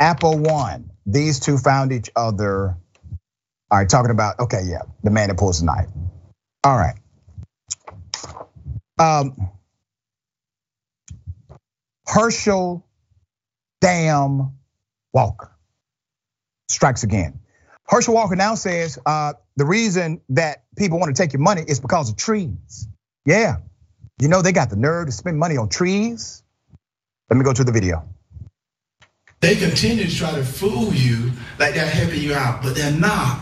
[0.00, 0.90] Apple One.
[1.06, 2.76] These two found each other.
[3.70, 5.88] All right, talking about, okay, yeah, the man that pulls the knife.
[6.64, 6.96] All right.
[8.98, 9.50] Um,
[12.10, 12.84] Herschel
[13.80, 14.58] Damn
[15.12, 15.52] Walker
[16.68, 17.40] strikes again.
[17.86, 21.78] Herschel Walker now says uh, the reason that people want to take your money is
[21.80, 22.88] because of trees.
[23.24, 23.58] Yeah,
[24.20, 26.42] you know they got the nerve to spend money on trees.
[27.30, 28.08] Let me go to the video.
[29.40, 33.40] They continue to try to fool you like they're helping you out, but they're not.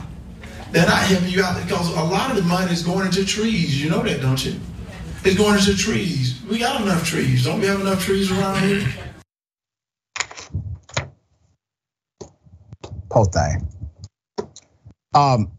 [0.72, 3.82] They're not helping you out because a lot of the money is going into trees.
[3.82, 4.60] You know that, don't you?
[5.24, 6.40] It's going into trees.
[6.48, 7.44] We got enough trees.
[7.44, 8.86] Don't we have enough trees around here?
[13.32, 13.68] Thing.
[15.12, 15.50] Um,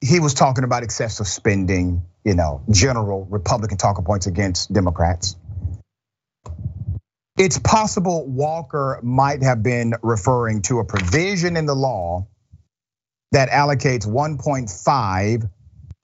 [0.00, 5.34] he was talking about excessive spending, you know, general Republican talking points against Democrats.
[7.36, 12.28] It's possible Walker might have been referring to a provision in the law
[13.32, 15.50] that allocates 1.5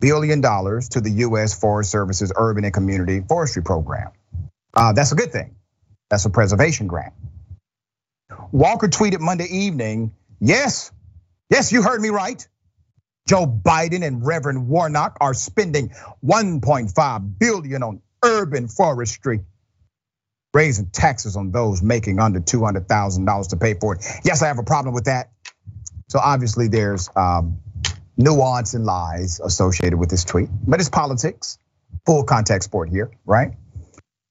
[0.01, 4.11] billion dollars to the US Forest Service's Urban and Community Forestry Program.
[4.75, 5.57] Uh, that's a good thing.
[6.11, 7.13] That's a preservation grant.
[8.53, 10.93] Walker tweeted Monday evening, yes,
[11.51, 12.47] yes, you heard me right.
[13.29, 15.91] Joe Biden and Reverend Warnock are spending
[16.25, 19.41] 1.5 billion on urban forestry,
[20.55, 24.05] raising taxes on those making under $200,000 to pay for it.
[24.25, 25.31] Yes, I have a problem with that.
[26.09, 27.59] So obviously there's um,
[28.19, 31.59] nuance and lies associated with this tweet, but it's politics,
[32.05, 33.53] full contact sport here, right?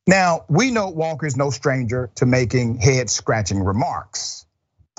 [0.05, 4.45] Now, we know Walker is no stranger to making head scratching remarks.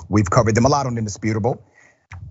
[0.09, 1.63] We've covered them a lot on Indisputable.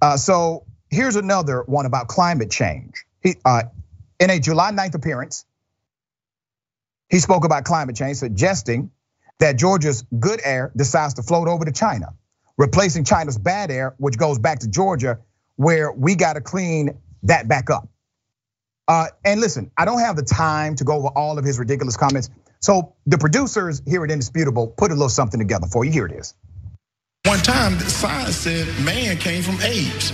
[0.03, 3.05] Uh, so here's another one about climate change.
[3.45, 3.65] Uh,
[4.21, 5.45] in a July 9th appearance,
[7.09, 8.91] he spoke about climate change, suggesting
[9.39, 12.15] that Georgia's good air decides to float over to China,
[12.57, 15.21] replacing China's bad air, which goes back to Georgia,
[15.59, 17.89] where we got to clean that back up.
[18.87, 21.97] Uh, and listen, I don't have the time to go over all of his ridiculous
[21.97, 22.31] comments.
[22.61, 25.91] So the producers here at Indisputable put a little something together for you.
[25.91, 26.35] Here it is.
[27.25, 30.13] One time, science said man came from apes.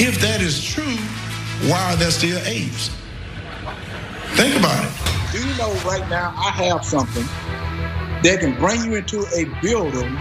[0.00, 0.96] If that is true,
[1.70, 2.90] why are there still apes?
[4.34, 5.32] Think about it.
[5.32, 7.24] Do you know right now I have something
[8.22, 10.18] that can bring you into a building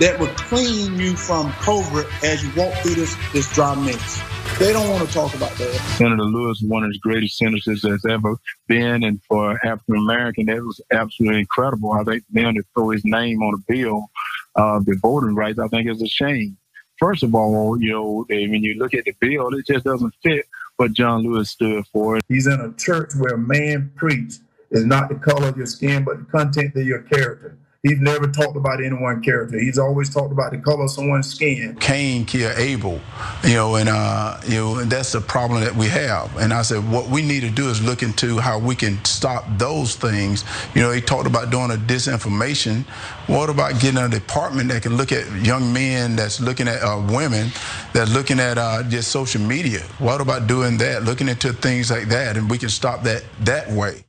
[0.00, 4.22] that will clean you from COVID as you walk through this, this dry mess.
[4.58, 5.74] They don't want to talk about that.
[5.96, 8.36] Senator Lewis, one of the greatest senators that's ever
[8.66, 11.92] been, and for African American, that was absolutely incredible.
[11.92, 14.10] I think them to throw his name on a bill
[14.54, 16.56] of the voting rights, I think is a shame.
[16.98, 20.14] First of all, you know, eh, when you look at the bill, it just doesn't
[20.22, 20.46] fit
[20.76, 22.20] what John Lewis stood for.
[22.26, 24.40] He's in a church where man preached
[24.70, 27.58] is not the color of your skin, but the content of your character.
[27.82, 29.58] He's never talked about any one character.
[29.58, 31.76] He's always talked about the color of someone's skin.
[31.80, 33.00] Cain killed Abel,
[33.42, 36.36] you know, and uh, you know, and that's the problem that we have.
[36.36, 39.46] And I said, what we need to do is look into how we can stop
[39.56, 40.44] those things.
[40.74, 42.84] You know, he talked about doing a disinformation.
[43.28, 47.02] What about getting a department that can look at young men that's looking at uh,
[47.08, 47.48] women
[47.94, 49.80] that's looking at uh, just social media?
[50.00, 51.04] What about doing that?
[51.04, 54.04] Looking into things like that, and we can stop that that way.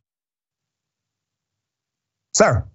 [2.34, 2.66] Sir,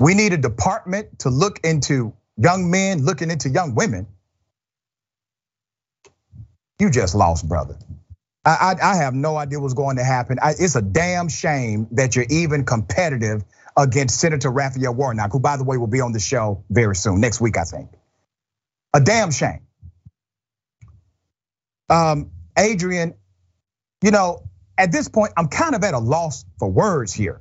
[0.00, 4.06] we need a department to look into young men looking into young women.
[6.78, 7.76] You just lost, brother.
[8.44, 10.38] I, I, I have no idea what's going to happen.
[10.40, 13.44] I, it's a damn shame that you're even competitive
[13.76, 17.20] against Senator Raphael Warnock, who, by the way, will be on the show very soon,
[17.20, 17.90] next week, I think.
[18.94, 19.60] A damn shame.
[21.90, 23.14] Um, Adrienne,
[24.02, 27.40] you know, at this point, I'm kind of at a loss for words here.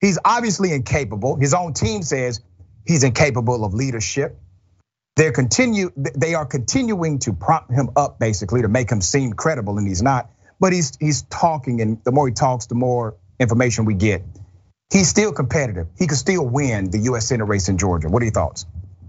[0.00, 1.36] He's obviously incapable.
[1.36, 2.40] His own team says
[2.86, 4.38] he's incapable of leadership.
[5.16, 9.78] They're continue, they are continuing to prop him up basically to make him seem credible,
[9.78, 10.30] and he's not.
[10.60, 14.22] But he's he's talking, and the more he talks, the more information we get.
[14.92, 15.88] He's still competitive.
[15.98, 17.26] He could still win the U.S.
[17.26, 18.08] Senate race in Georgia.
[18.08, 18.66] What are your thoughts?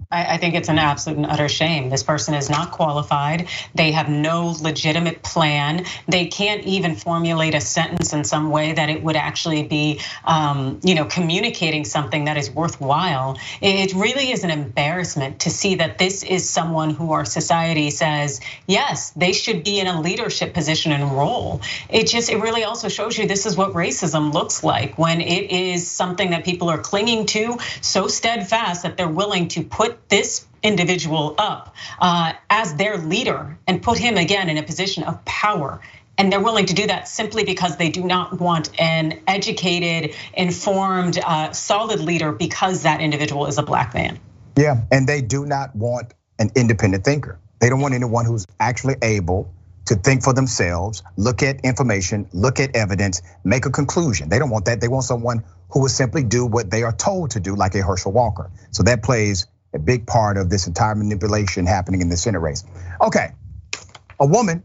[0.10, 1.90] I think it's an absolute and utter shame.
[1.90, 3.50] This person is not qualified.
[3.76, 5.86] They have no legitimate plan.
[6.08, 10.80] They can't even formulate a sentence in some way that it would actually be, um,
[10.82, 13.38] you know, communicating something that is worthwhile.
[13.60, 18.40] It really is an embarrassment to see that this is someone who our society says,
[18.66, 21.60] yes, they should be in a leadership position and role.
[21.90, 25.52] It just, it really also shows you this is what racism looks like when it
[25.52, 30.46] is something that people are clinging to so steadfast that they're willing to put this
[30.64, 35.82] individual up uh, as their leader and put him again in a position of power.
[36.18, 41.20] And they're willing to do that simply because they do not want an educated, informed,
[41.20, 44.20] uh, solid leader because that individual is a black man.
[44.58, 47.40] Yeah, and they do not want an independent thinker.
[47.60, 49.54] They don't want anyone who's actually able
[49.88, 54.30] to think for themselves, look at information, look at evidence, make a conclusion.
[54.30, 54.82] They don't want that.
[54.82, 57.82] They want someone who will simply do what they are told to do, like a
[57.82, 58.52] Herschel Walker.
[58.72, 59.48] So that plays
[59.78, 62.66] a big part of this entire manipulation happening in the Senate race.
[63.02, 63.32] Okay,
[64.20, 64.64] a woman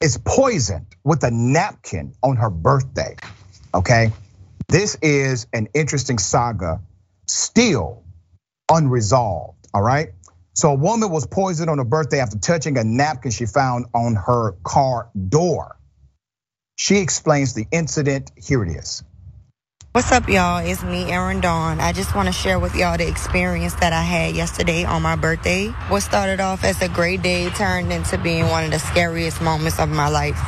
[0.00, 3.16] is poisoned with a napkin on her birthday.
[3.72, 4.12] Okay,
[4.68, 6.80] this is an interesting saga,
[7.26, 8.04] still
[8.70, 9.66] unresolved.
[9.72, 10.10] All right.
[10.54, 14.16] So a woman was poisoned on her birthday after touching a napkin she found on
[14.16, 15.78] her car door.
[16.76, 18.32] She explains the incident.
[18.36, 19.04] Here it is.
[19.92, 20.58] What's up, y'all?
[20.58, 21.80] It's me, Erin Dawn.
[21.80, 25.16] I just want to share with y'all the experience that I had yesterday on my
[25.16, 25.68] birthday.
[25.88, 29.78] What started off as a great day turned into being one of the scariest moments
[29.78, 30.38] of my life.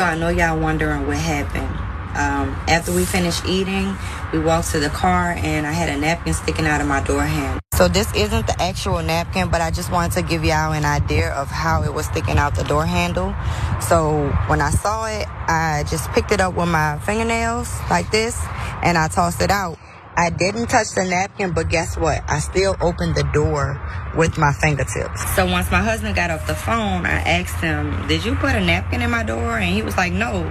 [0.00, 1.85] So I know y'all wondering what happened.
[2.16, 3.94] Um, after we finished eating,
[4.32, 7.22] we walked to the car and I had a napkin sticking out of my door
[7.22, 7.60] handle.
[7.74, 11.30] So this isn't the actual napkin, but I just wanted to give y'all an idea
[11.34, 13.34] of how it was sticking out the door handle.
[13.80, 18.42] So when I saw it, I just picked it up with my fingernails like this
[18.82, 19.76] and I tossed it out.
[20.18, 22.22] I didn't touch the napkin, but guess what?
[22.26, 23.78] I still opened the door
[24.16, 25.34] with my fingertips.
[25.34, 28.60] So once my husband got off the phone, I asked him, Did you put a
[28.60, 29.58] napkin in my door?
[29.58, 30.44] And he was like, No.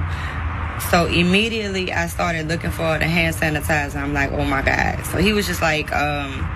[0.91, 3.95] So immediately I started looking for the hand sanitizer.
[3.95, 5.05] I'm like, oh my God.
[5.05, 6.47] So he was just like, um,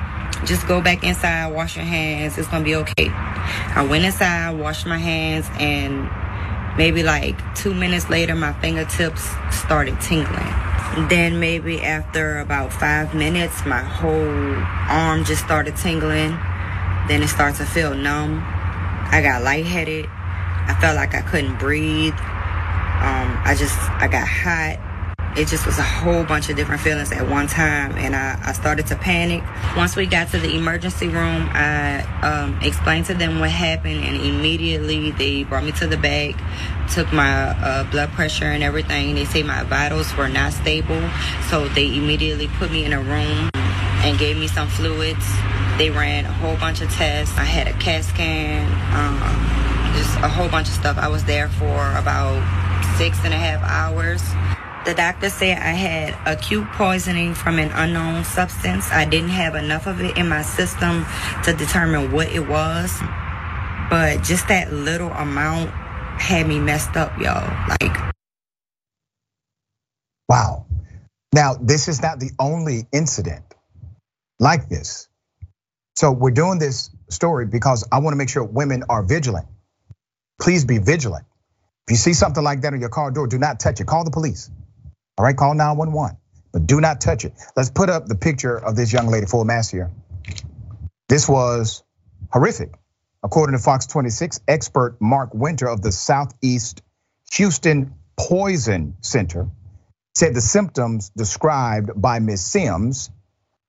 [0.46, 2.38] just go back inside, wash your hands.
[2.38, 3.10] It's gonna be okay.
[3.10, 6.10] I went inside, washed my hands, and
[6.78, 10.54] maybe like two minutes later, my fingertips started tingling.
[11.10, 14.56] Then maybe after about five minutes, my whole
[14.90, 16.32] arm just started tingling.
[17.08, 18.42] Then it started to feel numb.
[19.12, 20.08] I got lightheaded.
[20.08, 22.14] I felt like I couldn't breathe.
[23.00, 24.86] Um, I just, I got hot.
[25.38, 28.52] It just was a whole bunch of different feelings at one time, and I, I
[28.52, 29.42] started to panic.
[29.78, 34.18] Once we got to the emergency room, I um, explained to them what happened, and
[34.18, 36.36] immediately they brought me to the back,
[36.92, 39.16] took my uh, blood pressure and everything.
[39.16, 41.10] They say my vitals were not stable,
[41.50, 45.26] so they immediately put me in a room and gave me some fluids.
[45.78, 47.38] They ran a whole bunch of tests.
[47.38, 50.98] I had a CAT scan, um, just a whole bunch of stuff.
[50.98, 52.59] I was there for about
[53.00, 54.22] six and a half hours.
[54.86, 58.92] The doctor said I had acute poisoning from an unknown substance.
[58.92, 61.06] I didn't have enough of it in my system
[61.46, 62.94] to determine what it was.
[63.90, 65.70] But just that little amount
[66.20, 67.48] had me messed up, y'all.
[67.70, 68.14] Like,
[70.28, 70.66] wow.
[71.34, 73.46] Now, this is not the only incident
[74.42, 75.08] like this.
[75.96, 79.48] So, we're doing this story because I want to make sure women are vigilant.
[80.38, 81.26] Please be vigilant.
[81.90, 83.88] If you see something like that on your car door, do not touch it.
[83.88, 84.52] Call the police.
[85.18, 86.18] All right, call 911,
[86.52, 87.34] but do not touch it.
[87.56, 89.90] Let's put up the picture of this young lady, full mass here.
[91.08, 91.82] This was
[92.32, 92.76] horrific.
[93.24, 96.84] According to Fox 26, expert Mark Winter of the Southeast
[97.32, 99.50] Houston Poison Center
[100.14, 102.46] said the symptoms described by Ms.
[102.46, 103.10] Sims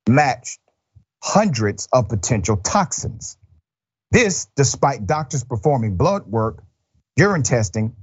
[0.07, 0.61] matched
[1.23, 3.39] hundreds of potential toxins.
[4.11, 6.63] This despite doctors performing blood work,
[7.17, 7.97] urine testing,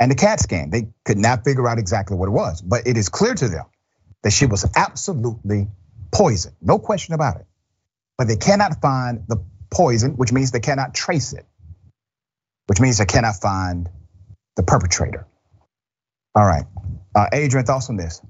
[0.00, 0.70] and the CAT scan.
[0.70, 3.66] They could not figure out exactly what it was, but it is clear to them
[4.24, 5.68] that she was absolutely
[6.12, 7.46] poisoned, no question about it.
[8.18, 9.38] But they cannot find the
[9.70, 11.46] poison, which means they cannot trace it,
[12.66, 13.88] which means they cannot find
[14.56, 15.26] the perpetrator.
[16.34, 16.64] All right,
[17.14, 18.22] uh, Adrienne, thoughts on this?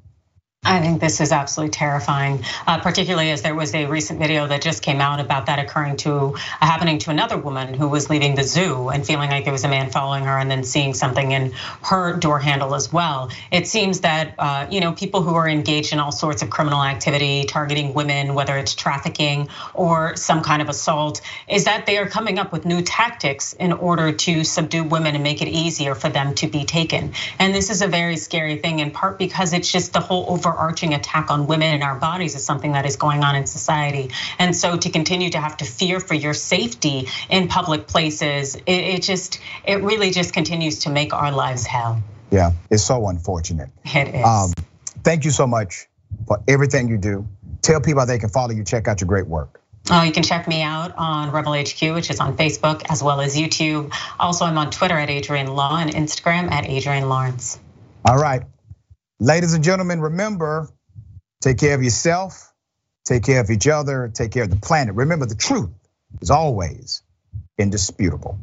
[0.62, 4.61] I think this is absolutely terrifying, uh, particularly as there was a recent video that
[4.61, 8.35] just came out about that occurring to uh, happening to another woman who was leaving
[8.35, 11.32] the zoo and feeling like there was a man following her and then seeing something
[11.32, 13.31] in her door handle as well.
[13.51, 16.85] It seems that uh, you know people who are engaged in all sorts of criminal
[16.85, 22.07] activity, targeting women, whether it's trafficking or some kind of assault, is that they are
[22.07, 26.11] coming up with new tactics in order to subdue women and make it easier for
[26.11, 27.15] them to be taken.
[27.39, 30.49] And this is a very scary thing, in part because it's just the whole over
[30.51, 34.10] overarching attack on women and our bodies is something that is going on in society.
[34.39, 39.02] And so to continue to have to fear for your safety in public places, it,
[39.02, 42.02] just, it really just continues to make our lives hell.
[42.31, 43.70] Yeah, it's so unfortunate.
[43.85, 44.24] It is.
[44.24, 44.52] Um,
[45.02, 45.89] thank you so much
[46.27, 47.27] for everything you do.
[47.62, 49.60] Tell people how they can follow you, check out your great work.
[49.90, 53.20] Uh, you can check me out on Rebel HQ, which is on Facebook as well
[53.20, 53.93] as YouTube.
[54.20, 57.59] Also, I'm on Twitter at Adrienne Law and Instagram at Adrienne Lawrence.
[58.05, 58.43] All right.
[59.23, 60.71] Ladies and gentlemen, remember,
[61.43, 62.55] take care of yourself,
[63.05, 64.95] take care of each other, take care of the planet.
[64.95, 65.69] Remember, the truth
[66.23, 67.03] is always
[67.59, 68.39] indisputable.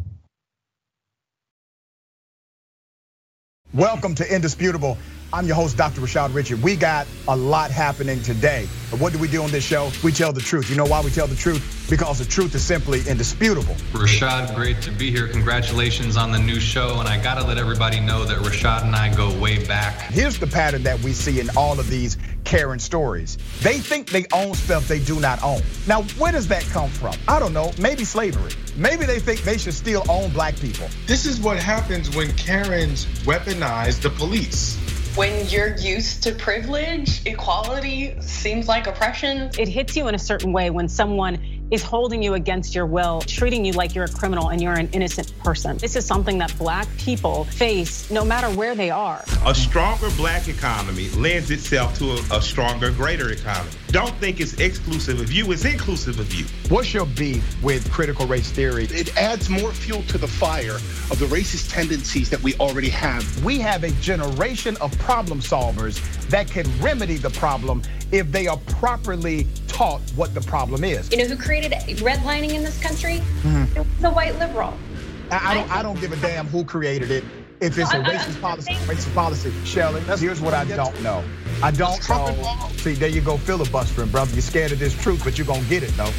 [3.73, 4.99] Welcome to Indisputable.
[5.33, 5.99] I'm your host, Dr.
[5.99, 6.53] Rashad Richey.
[6.53, 8.65] We got a lot happening today.
[8.89, 9.91] But what do we do on this show?
[10.01, 10.69] We tell the truth.
[10.69, 11.85] You know why we tell the truth?
[11.89, 13.75] Because the truth is simply indisputable.
[13.91, 15.27] Rashad, great to be here.
[15.27, 17.01] Congratulations on the new show.
[17.01, 19.99] And I got to let everybody know that Rashad and I go way back.
[20.11, 23.37] Here's the pattern that we see in all of these Karen stories.
[23.61, 25.61] They think they own stuff they do not own.
[25.87, 27.15] Now, where does that come from?
[27.27, 27.73] I don't know.
[27.77, 28.53] Maybe slavery.
[28.77, 30.87] Maybe they think they should still own black people.
[31.05, 34.77] This is what happens when Karens weaponize the police
[35.17, 39.49] when you're used to privilege, equality seems like oppression.
[39.57, 41.39] It hits you in a certain way when someone
[41.71, 44.89] is holding you against your will, treating you like you're a criminal and you're an
[44.93, 45.77] innocent person.
[45.77, 49.23] This is something that black people face no matter where they are.
[49.45, 53.71] A stronger black economy lends itself to a, a stronger, greater economy.
[53.89, 56.45] Don't think it's exclusive of you, it's inclusive of you.
[56.69, 58.85] What's your beef with critical race theory?
[58.85, 60.75] It adds more fuel to the fire
[61.11, 63.43] of the racist tendencies that we already have.
[63.43, 65.99] We have a generation of problem solvers
[66.29, 67.81] that can remedy the problem
[68.11, 71.11] if they are properly taught what the problem is.
[71.11, 73.19] You know who created redlining in this country?
[73.43, 74.01] Mm-hmm.
[74.01, 74.73] The white liberal.
[75.31, 75.71] I, I don't.
[75.71, 77.23] I don't give a damn who created it.
[77.59, 80.01] If it's a racist policy, racist policy, Shelley.
[80.01, 81.23] Here's what I don't know.
[81.63, 82.69] I don't know.
[82.77, 84.31] See, there you go, filibustering, brother.
[84.33, 86.11] You're scared of this truth, but you're gonna get it though.